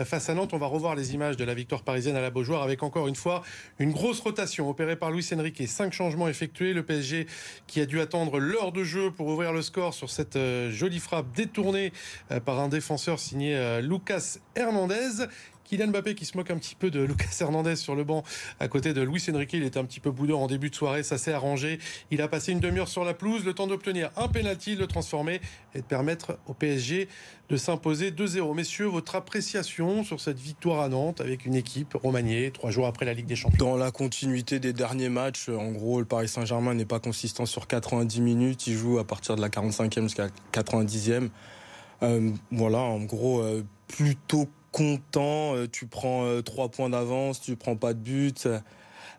face 0.05 0.29
à 0.29 0.35
Nantes. 0.35 0.53
On 0.53 0.59
va 0.59 0.67
revoir 0.67 0.95
les 0.95 1.15
images 1.15 1.37
de 1.37 1.45
la 1.45 1.55
victoire 1.55 1.83
parisienne 1.83 2.17
à 2.17 2.21
la 2.21 2.31
Beaujoire 2.31 2.63
avec 2.63 2.83
encore 2.85 3.09
une 3.09 3.17
fois 3.17 3.43
une 3.79 3.93
grosse 3.93 4.21
rotation 4.21 4.69
opérée 4.69 4.97
par 4.97 5.11
Luis 5.11 5.27
Enrique. 5.33 5.63
Cinq 5.67 5.93
changements 5.93 6.29
effectués. 6.29 6.73
Le 6.73 6.83
PSG 6.83 7.27
qui 7.67 7.81
a 7.81 7.87
dû 7.87 8.01
attendre 8.01 8.39
l'heure 8.39 8.73
de 8.73 8.85
jeu 8.85 9.11
pour 9.11 9.29
ouvrir 9.29 9.53
le 9.53 9.63
score 9.63 9.95
sur 9.95 10.11
cette 10.11 10.37
euh, 10.37 10.71
jolie 10.71 10.99
frappe 10.99 11.33
détournée 11.33 11.93
euh, 12.31 12.41
par 12.41 12.61
un 12.61 12.69
défenseur 12.69 13.19
signé 13.19 13.57
euh, 13.57 13.81
Lucas 13.81 14.39
Hernandez. 14.57 15.27
Kylian 15.69 15.89
Mbappé 15.89 16.15
qui 16.15 16.25
se 16.25 16.37
moque 16.37 16.51
un 16.51 16.57
petit 16.57 16.75
peu 16.75 16.91
de 16.91 17.01
Lucas 17.01 17.37
Hernandez 17.41 17.77
sur 17.77 17.95
le 17.95 18.05
banc 18.05 18.25
à 18.59 18.69
côté 18.69 18.95
de 18.95 19.03
Luis 19.03 19.23
Enrique. 19.33 19.53
Il 19.53 19.65
était 19.65 19.79
un 19.79 19.85
petit 19.85 20.01
peu 20.01 20.11
boudeur 20.11 20.39
en 20.39 20.47
début 20.47 20.71
de 20.71 20.75
soirée, 20.75 21.03
ça 21.03 21.19
s'est 21.19 21.33
arrangé. 21.33 21.79
Il 22.11 22.23
a 22.23 22.29
passé 22.29 22.53
une 22.53 22.61
demi-heure 22.61 22.89
sur 22.89 23.05
la 23.05 23.15
pelouse, 23.15 23.45
le 23.45 23.53
temps 23.53 23.67
d'obtenir 23.67 24.11
un 24.17 24.29
penalty, 24.29 24.77
de 24.77 24.81
le 24.81 24.87
transformer 24.87 25.41
et 25.75 25.81
de 25.81 25.85
permettre 25.85 26.39
au 26.47 26.55
PSG 26.55 27.09
de 27.49 27.57
s'imposer 27.57 28.11
2-0. 28.11 28.55
Messieurs, 28.55 28.87
votre 28.87 29.15
appréciation 29.15 30.05
sur 30.05 30.21
cette 30.21 30.39
victoire 30.39 30.81
à 30.81 30.89
Nantes 30.89 31.21
avec 31.21 31.47
une 31.47 31.55
équipe 31.55 31.95
remaniée 31.95 32.51
trois 32.51 32.71
jours 32.71 32.87
après 32.87 33.07
la 33.07 33.15
Ligue 33.15 33.27
des 33.27 33.37
Champions? 33.37 33.59
Dans 33.59 33.77
la 33.77 33.91
continuité 33.91 34.61
des 34.61 34.73
derniers 34.73 35.09
matchs, 35.09 35.49
en 35.49 35.73
gros, 35.73 36.01
le 36.01 36.07
Paris 36.07 36.29
Saint-Germain 36.29 36.75
n'est 36.75 36.85
pas 36.85 37.01
consistant 37.01 37.47
sur 37.47 37.67
90 37.67 38.21
minutes. 38.21 38.67
Il 38.67 38.75
joue 38.75 38.99
à 38.99 39.07
partir 39.07 39.37
de 39.37 39.41
la 39.41 39.49
45e 39.49 40.03
jusqu'à 40.03 40.29
90e. 40.53 41.31
Euh, 42.03 42.31
voilà, 42.53 42.79
en 42.79 43.01
gros, 43.01 43.41
euh, 43.41 43.65
plutôt 43.89 44.47
content, 44.79 45.57
euh, 45.57 45.67
tu 45.71 45.87
prends 45.87 46.25
euh, 46.25 46.41
trois 46.41 46.69
points 46.69 46.89
d'avance, 46.89 47.41
tu 47.41 47.57
prends 47.57 47.75
pas 47.75 47.95
de 47.95 47.99
but 47.99 48.47
euh, 48.47 48.61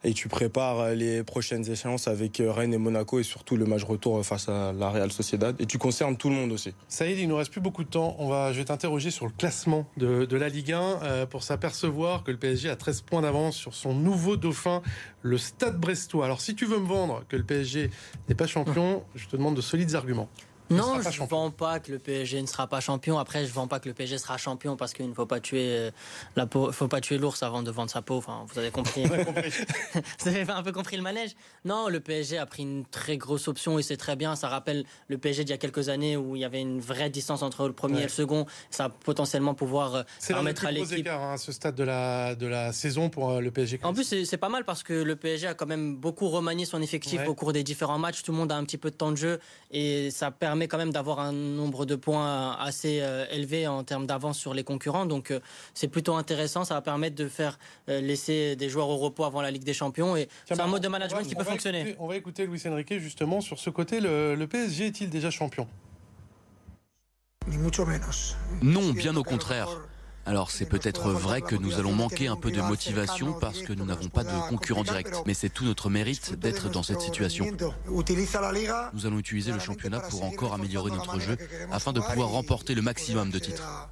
et 0.06 0.14
tu 0.14 0.30
prépares 0.30 0.92
les 0.92 1.24
prochaines 1.26 1.70
échéances 1.70 2.08
avec 2.08 2.42
Rennes 2.46 2.74
et 2.74 2.78
Monaco 2.78 3.20
et 3.20 3.24
surtout 3.24 3.58
le 3.58 3.66
match 3.66 3.84
retour 3.84 4.26
face 4.26 4.48
à 4.48 4.72
la 4.72 4.90
Real 4.90 5.12
Sociedad 5.12 5.58
et 5.60 5.66
tu 5.66 5.78
concernes 5.78 6.16
tout 6.16 6.30
le 6.30 6.36
monde 6.36 6.54
aussi. 6.54 6.74
Saïd, 6.88 7.20
il 7.20 7.28
nous 7.28 7.36
reste 7.36 7.52
plus 7.52 7.60
beaucoup 7.60 7.84
de 7.84 7.90
temps. 7.90 8.16
On 8.18 8.30
va, 8.30 8.54
je 8.54 8.60
vais 8.60 8.64
t'interroger 8.64 9.12
sur 9.12 9.26
le 9.26 9.34
classement 9.38 9.86
de, 9.98 10.38
la 10.38 10.48
Ligue 10.48 10.72
1 10.72 11.26
pour 11.26 11.44
s'apercevoir 11.44 12.24
que 12.24 12.32
le 12.32 12.38
PSG 12.38 12.70
a 12.70 12.78
13 12.78 13.02
points 13.02 13.22
d'avance 13.22 13.58
sur 13.58 13.74
son 13.74 13.94
nouveau 13.94 14.38
dauphin, 14.38 14.82
le 15.22 15.38
Stade 15.38 15.78
Brestois. 15.78 16.24
Alors 16.24 16.40
si 16.40 16.56
tu 16.56 16.66
veux 16.66 16.80
me 16.80 16.88
vendre 16.88 17.26
que 17.28 17.36
le 17.36 17.44
PSG 17.44 17.90
n'est 18.30 18.36
pas 18.36 18.48
champion, 18.48 19.04
je 19.16 19.28
te 19.28 19.36
demande 19.36 19.56
de 19.56 19.62
solides 19.62 19.96
arguments. 19.96 20.30
Non, 20.70 21.02
je 21.02 21.22
ne 21.22 21.28
vends 21.28 21.52
pas 21.52 21.80
que 21.80 21.92
le 21.92 22.00
PSG 22.00 22.42
ne 22.42 22.48
sera 22.48 22.68
pas 22.68 22.80
champion. 22.80 23.18
Après, 23.18 23.46
je 23.46 23.50
ne 23.50 23.54
vends 23.54 23.68
pas 23.68 23.80
que 23.80 23.88
le 23.88 23.94
PSG 23.94 24.18
sera 24.18 24.38
champion 24.38 24.76
parce 24.76 24.94
qu'il 24.94 25.08
ne 25.10 25.14
faut 25.14 25.26
pas 25.26 25.40
tuer 25.40 25.68
euh, 25.70 25.92
la 26.36 26.46
peau, 26.46 26.72
faut 26.72 26.88
pas 26.88 27.02
tuer 27.02 27.18
l'ours 27.18 27.42
avant 27.44 27.64
de 27.64 27.72
vendre 27.72 27.90
sa 27.90 28.02
peau. 28.02 28.18
Enfin, 28.18 28.46
vous 28.48 28.60
avez 28.60 28.72
compris. 28.72 29.04
vous 30.20 30.28
avez 30.28 30.50
un 30.50 30.64
peu 30.64 30.72
compris 30.72 30.98
le 30.98 31.04
manège. 31.04 31.32
Non, 31.66 31.88
le 31.90 32.00
PSG 32.00 32.38
a 32.38 32.46
pris 32.46 32.64
une 32.64 32.86
très 32.86 33.18
grosse 33.18 33.48
option 33.48 33.80
et 33.80 33.84
c'est 33.84 33.98
très 33.98 34.16
bien. 34.16 34.36
Ça 34.36 34.48
rappelle 34.48 34.86
le 35.08 35.18
PSG 35.18 35.44
d'il 35.44 35.52
y 35.52 35.54
a 35.54 35.58
quelques 35.58 35.90
années 35.90 36.18
où 36.18 36.36
il 36.36 36.42
y 36.42 36.46
avait 36.46 36.62
une 36.62 36.80
vraie 36.80 37.10
distance 37.10 37.42
entre 37.42 37.68
le 37.68 37.74
premier 37.74 38.00
et 38.00 38.04
le 38.04 38.10
second. 38.10 38.46
Ça 38.70 38.88
va 38.88 38.90
potentiellement 38.90 39.54
pouvoir 39.54 39.96
euh, 39.96 40.04
permettre 40.28 40.66
à 40.66 40.72
l'équipe. 40.72 41.08
Hein, 41.08 41.34
à 41.34 41.38
ce 41.38 41.52
stade 41.52 41.76
de 41.76 41.84
la 41.84 42.36
de 42.36 42.48
la 42.48 42.72
saison 42.74 43.10
pour 43.10 43.32
euh, 43.32 43.42
le 43.42 43.52
PSG. 43.52 43.80
En 43.84 43.94
plus, 43.94 44.24
c'est 44.24 44.38
pas 44.38 44.50
mal 44.50 44.66
parce 44.66 44.84
que 44.84 44.94
le 44.94 45.16
PSG 45.16 45.48
a 45.48 45.54
quand 45.54 45.68
même 45.68 45.96
beaucoup 45.96 46.30
remanié 46.30 46.66
son 46.66 46.82
effectif 46.82 47.22
au 47.28 47.34
cours 47.34 47.54
des 47.54 47.64
différents 47.64 47.98
matchs. 47.98 48.24
Tout 48.24 48.32
le 48.32 48.38
monde 48.38 48.52
a 48.52 48.56
un 48.56 48.64
petit 48.64 48.78
peu 48.78 48.92
de 48.92 48.96
temps 48.96 49.12
de 49.12 49.18
jeu 49.18 49.40
et 49.72 50.12
ça 50.12 50.32
permet 50.32 50.59
quand 50.68 50.78
même 50.78 50.92
d'avoir 50.92 51.20
un 51.20 51.32
nombre 51.32 51.86
de 51.86 51.96
points 51.96 52.56
assez 52.60 53.00
euh, 53.02 53.26
élevé 53.32 53.68
en 53.68 53.84
termes 53.84 54.06
d'avance 54.06 54.38
sur 54.38 54.54
les 54.54 54.64
concurrents. 54.64 55.06
Donc 55.06 55.32
euh, 55.32 55.40
c'est 55.74 55.88
plutôt 55.88 56.16
intéressant. 56.16 56.66
Ça 56.66 56.74
va 56.74 56.82
permettre 56.82 57.16
de 57.16 57.28
faire 57.28 57.60
euh, 57.90 58.02
laisser 58.02 58.56
des 58.56 58.70
joueurs 58.70 58.90
au 58.90 58.98
repos 58.98 59.24
avant 59.24 59.42
la 59.42 59.52
Ligue 59.52 59.64
des 59.64 59.74
Champions. 59.74 60.16
Et 60.16 60.30
c'est 60.46 60.60
un 60.60 60.68
mode 60.68 60.84
de 60.84 60.88
management 60.88 61.24
qui 61.24 61.36
peut 61.36 61.44
fonctionner. 61.44 61.96
on 62.00 62.08
va 62.08 62.16
écouter 62.16 62.46
Luis 62.46 62.62
Enrique 62.66 63.00
justement 63.00 63.42
sur 63.42 63.60
ce 63.60 63.70
côté. 63.70 64.00
Le, 64.00 64.36
le 64.36 64.48
PSG 64.48 64.88
est-il 64.88 65.10
déjà 65.10 65.30
champion? 65.30 65.68
Non, 68.62 68.92
bien 68.92 69.16
au 69.16 69.24
contraire. 69.24 69.70
Alors 70.30 70.52
c'est 70.52 70.68
peut-être 70.68 71.10
vrai 71.10 71.42
que 71.42 71.56
nous 71.56 71.80
allons 71.80 71.94
manquer 71.94 72.28
un 72.28 72.36
peu 72.36 72.52
de 72.52 72.62
motivation 72.62 73.34
parce 73.34 73.64
que 73.64 73.74
nous 73.74 73.84
n'avons 73.84 74.10
pas 74.10 74.24
de 74.24 74.30
concurrent 74.48 74.84
direct, 74.84 75.24
mais 75.26 75.34
c'est 75.34 75.50
tout 75.50 75.66
notre 75.66 75.90
mérite 75.90 76.38
d'être 76.38 76.70
dans 76.70 76.84
cette 76.84 77.02
situation. 77.02 77.48
Nous 78.94 79.06
allons 79.08 79.18
utiliser 79.18 79.52
le 79.52 79.58
championnat 79.58 80.02
pour 80.02 80.24
encore 80.24 80.54
améliorer 80.54 80.92
notre 80.92 81.20
jeu 81.20 81.36
afin 81.72 81.94
de 81.94 82.00
pouvoir 82.00 82.30
remporter 82.30 82.76
le 82.76 82.84
maximum 82.84 83.32
de 83.32 83.40
titres. 83.40 83.90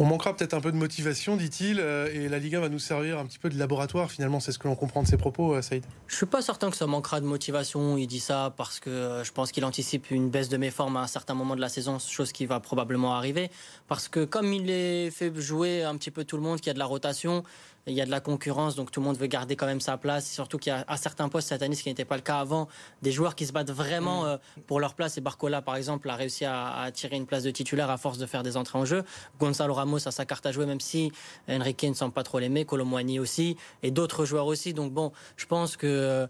On 0.00 0.06
manquera 0.06 0.34
peut-être 0.34 0.54
un 0.54 0.62
peu 0.62 0.72
de 0.72 0.78
motivation, 0.78 1.36
dit-il, 1.36 1.78
euh, 1.78 2.10
et 2.10 2.30
la 2.30 2.38
Ligue 2.38 2.56
1 2.56 2.60
va 2.60 2.68
nous 2.70 2.78
servir 2.78 3.18
un 3.18 3.26
petit 3.26 3.38
peu 3.38 3.50
de 3.50 3.58
laboratoire, 3.58 4.10
finalement, 4.10 4.40
c'est 4.40 4.50
ce 4.50 4.58
que 4.58 4.66
l'on 4.66 4.74
comprend 4.74 5.02
de 5.02 5.06
ses 5.06 5.18
propos, 5.18 5.52
euh, 5.52 5.60
Saïd. 5.60 5.84
Je 6.06 6.16
suis 6.16 6.24
pas 6.24 6.40
certain 6.40 6.70
que 6.70 6.76
ça 6.78 6.86
manquera 6.86 7.20
de 7.20 7.26
motivation, 7.26 7.98
il 7.98 8.06
dit 8.06 8.18
ça 8.18 8.54
parce 8.56 8.80
que 8.80 8.88
euh, 8.88 9.24
je 9.24 9.32
pense 9.32 9.52
qu'il 9.52 9.62
anticipe 9.62 10.10
une 10.10 10.30
baisse 10.30 10.48
de 10.48 10.56
mes 10.56 10.70
formes 10.70 10.96
à 10.96 11.00
un 11.00 11.06
certain 11.06 11.34
moment 11.34 11.54
de 11.54 11.60
la 11.60 11.68
saison, 11.68 11.98
chose 11.98 12.32
qui 12.32 12.46
va 12.46 12.60
probablement 12.60 13.14
arriver, 13.14 13.50
parce 13.88 14.08
que 14.08 14.24
comme 14.24 14.54
il 14.54 14.70
est 14.70 15.10
fait 15.10 15.38
jouer 15.38 15.82
un 15.82 15.98
petit 15.98 16.10
peu 16.10 16.24
tout 16.24 16.38
le 16.38 16.42
monde, 16.44 16.60
qu'il 16.60 16.68
y 16.68 16.70
a 16.70 16.74
de 16.74 16.78
la 16.78 16.86
rotation, 16.86 17.44
il 17.90 17.96
y 17.96 18.00
a 18.00 18.06
de 18.06 18.10
la 18.10 18.20
concurrence, 18.20 18.76
donc 18.76 18.90
tout 18.90 19.00
le 19.00 19.06
monde 19.06 19.18
veut 19.18 19.26
garder 19.26 19.56
quand 19.56 19.66
même 19.66 19.80
sa 19.80 19.96
place. 19.96 20.30
Surtout 20.30 20.58
qu'il 20.58 20.72
y 20.72 20.74
a 20.74 20.84
à 20.86 20.96
certains 20.96 21.28
postes 21.28 21.48
cette 21.48 21.62
année, 21.62 21.74
ce 21.74 21.82
qui 21.82 21.88
n'était 21.88 22.04
pas 22.04 22.16
le 22.16 22.22
cas 22.22 22.38
avant, 22.38 22.68
des 23.02 23.12
joueurs 23.12 23.34
qui 23.34 23.46
se 23.46 23.52
battent 23.52 23.70
vraiment 23.70 24.22
mm. 24.22 24.26
euh, 24.26 24.36
pour 24.66 24.80
leur 24.80 24.94
place. 24.94 25.18
Et 25.18 25.20
Barcola, 25.20 25.62
par 25.62 25.76
exemple, 25.76 26.08
a 26.08 26.14
réussi 26.14 26.44
à, 26.44 26.90
tirer 26.92 27.16
une 27.16 27.26
place 27.26 27.42
de 27.42 27.50
titulaire 27.50 27.90
à 27.90 27.96
force 27.96 28.18
de 28.18 28.26
faire 28.26 28.42
des 28.42 28.56
entrées 28.56 28.78
en 28.78 28.84
jeu. 28.84 29.04
Gonzalo 29.38 29.74
Ramos 29.74 30.06
a 30.06 30.10
sa 30.10 30.24
carte 30.24 30.46
à 30.46 30.52
jouer, 30.52 30.66
même 30.66 30.80
si 30.80 31.12
Enrique 31.48 31.84
ne 31.84 31.94
semble 31.94 32.14
pas 32.14 32.22
trop 32.22 32.38
l'aimer. 32.38 32.64
Colomboigny 32.64 33.18
aussi, 33.18 33.56
et 33.82 33.90
d'autres 33.90 34.24
joueurs 34.24 34.46
aussi. 34.46 34.72
Donc 34.72 34.92
bon, 34.92 35.12
je 35.36 35.46
pense 35.46 35.76
que 35.76 35.86
euh, 35.86 36.26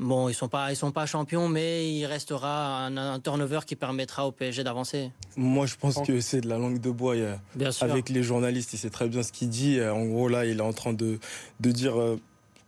Bon, 0.00 0.28
ils 0.28 0.34
sont 0.34 0.48
pas, 0.48 0.72
ils 0.72 0.76
sont 0.76 0.90
pas 0.90 1.06
champions, 1.06 1.48
mais 1.48 1.88
il 1.92 2.04
restera 2.06 2.86
un, 2.86 3.20
turnover 3.20 3.60
qui 3.64 3.76
permettra 3.76 4.26
au 4.26 4.32
PSG 4.32 4.64
d'avancer. 4.64 5.12
Moi, 5.36 5.66
je 5.66 5.76
pense 5.76 6.00
que 6.04 6.20
c'est 6.20 6.40
de 6.40 6.48
la 6.48 6.58
langue 6.58 6.80
de 6.80 6.90
bois. 6.90 7.14
Bien 7.54 7.70
sûr. 7.70 7.84
Avec 7.84 8.08
les 8.08 8.22
journalistes, 8.22 8.72
il 8.72 8.78
sait 8.78 8.90
très 8.90 9.08
bien 9.08 9.22
ce 9.22 9.30
qu'il 9.30 9.48
dit. 9.48 9.80
En 9.80 10.04
gros, 10.04 10.28
là, 10.28 10.46
il 10.46 10.58
est 10.58 10.62
en 10.62 10.72
train 10.72 10.92
de, 10.92 11.18
de 11.60 11.70
dire 11.70 12.00
euh, 12.00 12.18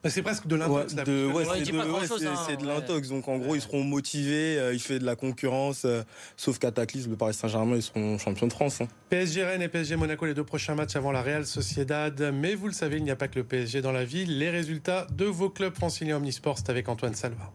c'est 0.08 0.22
presque 0.22 0.46
de 0.46 0.56
l'intox. 0.56 0.94
c'est 0.94 1.04
de, 1.04 2.66
l'intox. 2.66 3.08
Donc 3.08 3.28
en 3.28 3.38
gros, 3.38 3.54
ils 3.54 3.60
seront 3.60 3.82
motivés. 3.82 4.58
Euh, 4.58 4.74
il 4.74 4.80
fait 4.80 4.98
de 4.98 5.04
la 5.04 5.16
concurrence. 5.16 5.84
Euh, 5.84 6.02
sauf 6.36 6.58
Cataclysme, 6.58 7.10
le 7.10 7.16
Paris 7.16 7.34
Saint-Germain, 7.34 7.76
ils 7.76 7.82
seront 7.82 8.18
champions 8.18 8.46
de 8.46 8.52
France. 8.52 8.80
Hein. 8.80 8.88
PSG 9.10 9.44
Rennes 9.44 9.62
et 9.62 9.68
PSG 9.68 9.96
Monaco, 9.96 10.26
les 10.26 10.34
deux 10.34 10.44
prochains 10.44 10.74
matchs 10.74 10.96
avant 10.96 11.12
la 11.12 11.22
Real 11.22 11.46
Sociedad. 11.46 12.32
Mais 12.32 12.54
vous 12.54 12.66
le 12.66 12.72
savez, 12.72 12.96
il 12.98 13.04
n'y 13.04 13.10
a 13.10 13.16
pas 13.16 13.28
que 13.28 13.38
le 13.38 13.44
PSG 13.44 13.80
dans 13.82 13.92
la 13.92 14.04
ville. 14.04 14.38
Les 14.38 14.50
résultats 14.50 15.06
de 15.12 15.24
vos 15.24 15.50
clubs 15.50 15.74
franciliens 15.74 16.16
Omnisport, 16.16 16.58
c'est 16.58 16.70
avec 16.70 16.88
Antoine 16.88 17.14
Salva. 17.14 17.52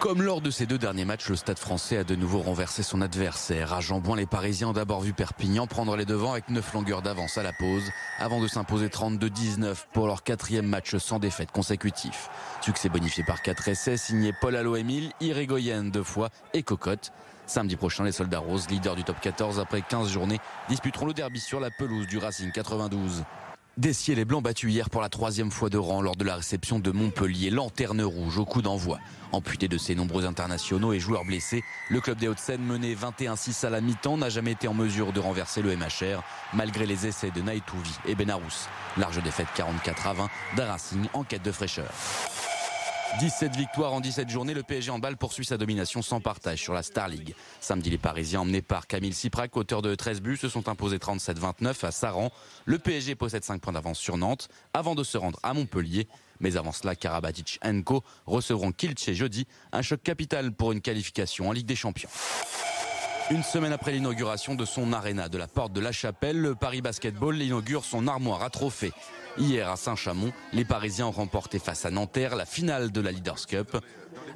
Comme 0.00 0.22
lors 0.22 0.40
de 0.40 0.52
ces 0.52 0.64
deux 0.64 0.78
derniers 0.78 1.04
matchs, 1.04 1.28
le 1.28 1.34
Stade 1.34 1.58
français 1.58 1.96
a 1.96 2.04
de 2.04 2.14
nouveau 2.14 2.38
renversé 2.38 2.84
son 2.84 3.00
adversaire. 3.00 3.72
À 3.72 3.80
Jambouin, 3.80 4.14
les 4.14 4.26
Parisiens 4.26 4.68
ont 4.68 4.72
d'abord 4.72 5.00
vu 5.00 5.12
Perpignan 5.12 5.66
prendre 5.66 5.96
les 5.96 6.04
devants 6.04 6.32
avec 6.32 6.48
9 6.50 6.72
longueurs 6.72 7.02
d'avance 7.02 7.36
à 7.36 7.42
la 7.42 7.52
pause, 7.52 7.82
avant 8.20 8.40
de 8.40 8.46
s'imposer 8.46 8.86
32-19 8.86 9.86
pour 9.92 10.06
leur 10.06 10.22
quatrième 10.22 10.66
match 10.66 10.96
sans 10.98 11.18
défaite 11.18 11.50
consécutif. 11.50 12.30
Succès 12.60 12.88
bonifié 12.88 13.24
par 13.24 13.42
4 13.42 13.66
essais, 13.66 13.96
signé 13.96 14.32
Paul 14.40 14.54
Allo-Emile, 14.54 15.10
Irigoyen 15.20 15.82
deux 15.82 16.04
fois 16.04 16.28
et 16.54 16.62
Cocotte. 16.62 17.10
Samedi 17.46 17.74
prochain, 17.74 18.04
les 18.04 18.12
soldats 18.12 18.38
roses, 18.38 18.70
leaders 18.70 18.94
du 18.94 19.02
top 19.02 19.20
14 19.20 19.58
après 19.58 19.82
15 19.82 20.08
journées, 20.08 20.38
disputeront 20.68 21.06
le 21.06 21.12
derby 21.12 21.40
sur 21.40 21.58
la 21.58 21.70
pelouse 21.72 22.06
du 22.06 22.18
Racing 22.18 22.52
92. 22.52 23.24
Dessier 23.78 24.16
les 24.16 24.24
Blancs 24.24 24.42
battus 24.42 24.72
hier 24.72 24.90
pour 24.90 25.00
la 25.00 25.08
troisième 25.08 25.52
fois 25.52 25.70
de 25.70 25.78
rang 25.78 26.02
lors 26.02 26.16
de 26.16 26.24
la 26.24 26.34
réception 26.34 26.80
de 26.80 26.90
Montpellier, 26.90 27.48
lanterne 27.48 28.02
rouge 28.02 28.36
au 28.38 28.44
coup 28.44 28.60
d'envoi. 28.60 28.98
Amputé 29.30 29.68
de 29.68 29.78
ses 29.78 29.94
nombreux 29.94 30.26
internationaux 30.26 30.92
et 30.92 30.98
joueurs 30.98 31.24
blessés, 31.24 31.62
le 31.88 32.00
club 32.00 32.18
des 32.18 32.26
Hauts-de-Seine 32.26 32.60
mené 32.60 32.96
21-6 32.96 33.64
à 33.64 33.70
la 33.70 33.80
mi-temps 33.80 34.16
n'a 34.16 34.30
jamais 34.30 34.50
été 34.50 34.66
en 34.66 34.74
mesure 34.74 35.12
de 35.12 35.20
renverser 35.20 35.62
le 35.62 35.76
MHR 35.76 36.24
malgré 36.54 36.86
les 36.86 37.06
essais 37.06 37.30
de 37.30 37.40
Naïtouvi 37.40 37.92
et 38.04 38.16
Benarous. 38.16 38.66
Large 38.96 39.22
défaite 39.22 39.46
44 39.54 40.06
à 40.08 40.12
20 40.12 40.28
d'un 40.56 40.76
en 41.12 41.22
quête 41.22 41.44
de 41.44 41.52
fraîcheur. 41.52 41.92
17 43.16 43.56
victoires 43.56 43.94
en 43.94 44.00
17 44.00 44.28
journées, 44.28 44.54
le 44.54 44.62
PSG 44.62 44.90
en 44.90 44.98
balle 44.98 45.16
poursuit 45.16 45.44
sa 45.44 45.56
domination 45.56 46.02
sans 46.02 46.20
partage 46.20 46.60
sur 46.60 46.72
la 46.72 46.82
Star 46.82 47.08
League. 47.08 47.34
Samedi, 47.60 47.90
les 47.90 47.98
Parisiens 47.98 48.42
emmenés 48.42 48.62
par 48.62 48.86
Camille 48.86 49.14
Siprac, 49.14 49.56
auteur 49.56 49.82
de 49.82 49.94
13 49.94 50.20
buts, 50.20 50.36
se 50.36 50.48
sont 50.48 50.68
imposés 50.68 50.98
37-29 50.98 51.86
à 51.86 51.90
Saran. 51.90 52.30
Le 52.66 52.78
PSG 52.78 53.16
possède 53.16 53.42
5 53.42 53.60
points 53.60 53.72
d'avance 53.72 53.98
sur 53.98 54.18
Nantes 54.18 54.48
avant 54.72 54.94
de 54.94 55.02
se 55.02 55.18
rendre 55.18 55.40
à 55.42 55.52
Montpellier. 55.52 56.06
Mais 56.38 56.56
avant 56.56 56.70
cela, 56.70 56.94
Karabatic 56.94 57.58
et 57.64 57.82
Co 57.82 58.04
recevront 58.26 58.70
Kielce 58.70 59.10
jeudi, 59.12 59.46
un 59.72 59.82
choc 59.82 60.00
capital 60.02 60.52
pour 60.52 60.70
une 60.70 60.80
qualification 60.80 61.48
en 61.48 61.52
Ligue 61.52 61.66
des 61.66 61.76
Champions. 61.76 62.10
Une 63.30 63.42
semaine 63.42 63.74
après 63.74 63.92
l'inauguration 63.92 64.54
de 64.54 64.64
son 64.64 64.94
aréna 64.94 65.28
de 65.28 65.36
la 65.36 65.46
porte 65.46 65.74
de 65.74 65.80
la 65.80 65.92
Chapelle, 65.92 66.40
le 66.40 66.54
Paris 66.54 66.80
Basketball 66.80 67.36
inaugure 67.42 67.84
son 67.84 68.08
armoire 68.08 68.42
à 68.42 68.48
trophées. 68.48 68.92
Hier 69.36 69.68
à 69.68 69.76
Saint-Chamond, 69.76 70.32
les 70.54 70.64
Parisiens 70.64 71.08
ont 71.08 71.12
remporté 71.12 71.58
face 71.58 71.84
à 71.84 71.90
Nanterre 71.90 72.36
la 72.36 72.46
finale 72.46 72.90
de 72.90 73.02
la 73.02 73.12
Leaders 73.12 73.46
Cup. 73.46 73.76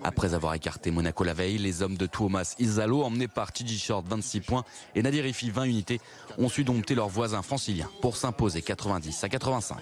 Après 0.04 0.34
avoir 0.34 0.52
écarté 0.52 0.90
Monaco 0.90 1.24
la 1.24 1.32
veille, 1.32 1.56
les 1.56 1.80
hommes 1.80 1.96
de 1.96 2.04
Thomas 2.04 2.54
Isalo, 2.58 3.02
emmenés 3.02 3.28
par 3.28 3.50
Tiji 3.50 3.78
Short 3.78 4.06
26 4.06 4.40
points 4.40 4.64
et 4.94 5.02
Nadir 5.02 5.24
Ifi 5.24 5.50
20 5.50 5.64
unités, 5.64 6.00
ont 6.36 6.50
su 6.50 6.62
dompter 6.62 6.94
leurs 6.94 7.08
voisins 7.08 7.42
franciliens 7.42 7.88
pour 8.02 8.18
s'imposer 8.18 8.60
90 8.60 9.24
à 9.24 9.30
85. 9.30 9.78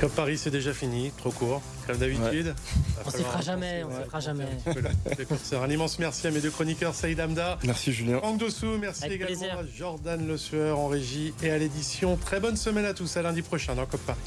Comme 0.00 0.10
Paris, 0.10 0.38
c'est 0.38 0.50
déjà 0.50 0.72
fini, 0.72 1.12
trop 1.18 1.30
court, 1.30 1.60
comme 1.86 1.98
d'habitude. 1.98 2.46
Ouais. 2.46 3.02
On 3.04 3.10
s'y 3.10 3.22
fera 3.22 3.42
jamais, 3.42 3.84
on 3.84 3.90
s'y 3.90 4.04
fera 4.06 4.20
jamais. 4.20 4.46
Un, 5.52 5.62
un 5.62 5.70
immense 5.70 5.98
merci 5.98 6.26
à 6.26 6.30
mes 6.30 6.40
deux 6.40 6.50
chroniqueurs, 6.50 6.94
Saïd 6.94 7.20
Amda. 7.20 7.58
Merci 7.64 7.92
Julien. 7.92 8.18
En 8.22 8.34
dessous, 8.34 8.78
merci 8.80 9.04
également 9.04 9.42
à 9.44 9.64
Jordan 9.76 10.26
Le 10.26 10.38
Sueur 10.38 10.78
en 10.78 10.88
régie 10.88 11.34
et 11.42 11.50
à 11.50 11.58
l'édition. 11.58 12.16
Très 12.16 12.40
bonne 12.40 12.56
semaine 12.56 12.86
à 12.86 12.94
tous, 12.94 13.14
à 13.18 13.22
lundi 13.22 13.42
prochain 13.42 13.74
dans 13.74 13.84
Comme 13.84 14.00
Paris. 14.00 14.18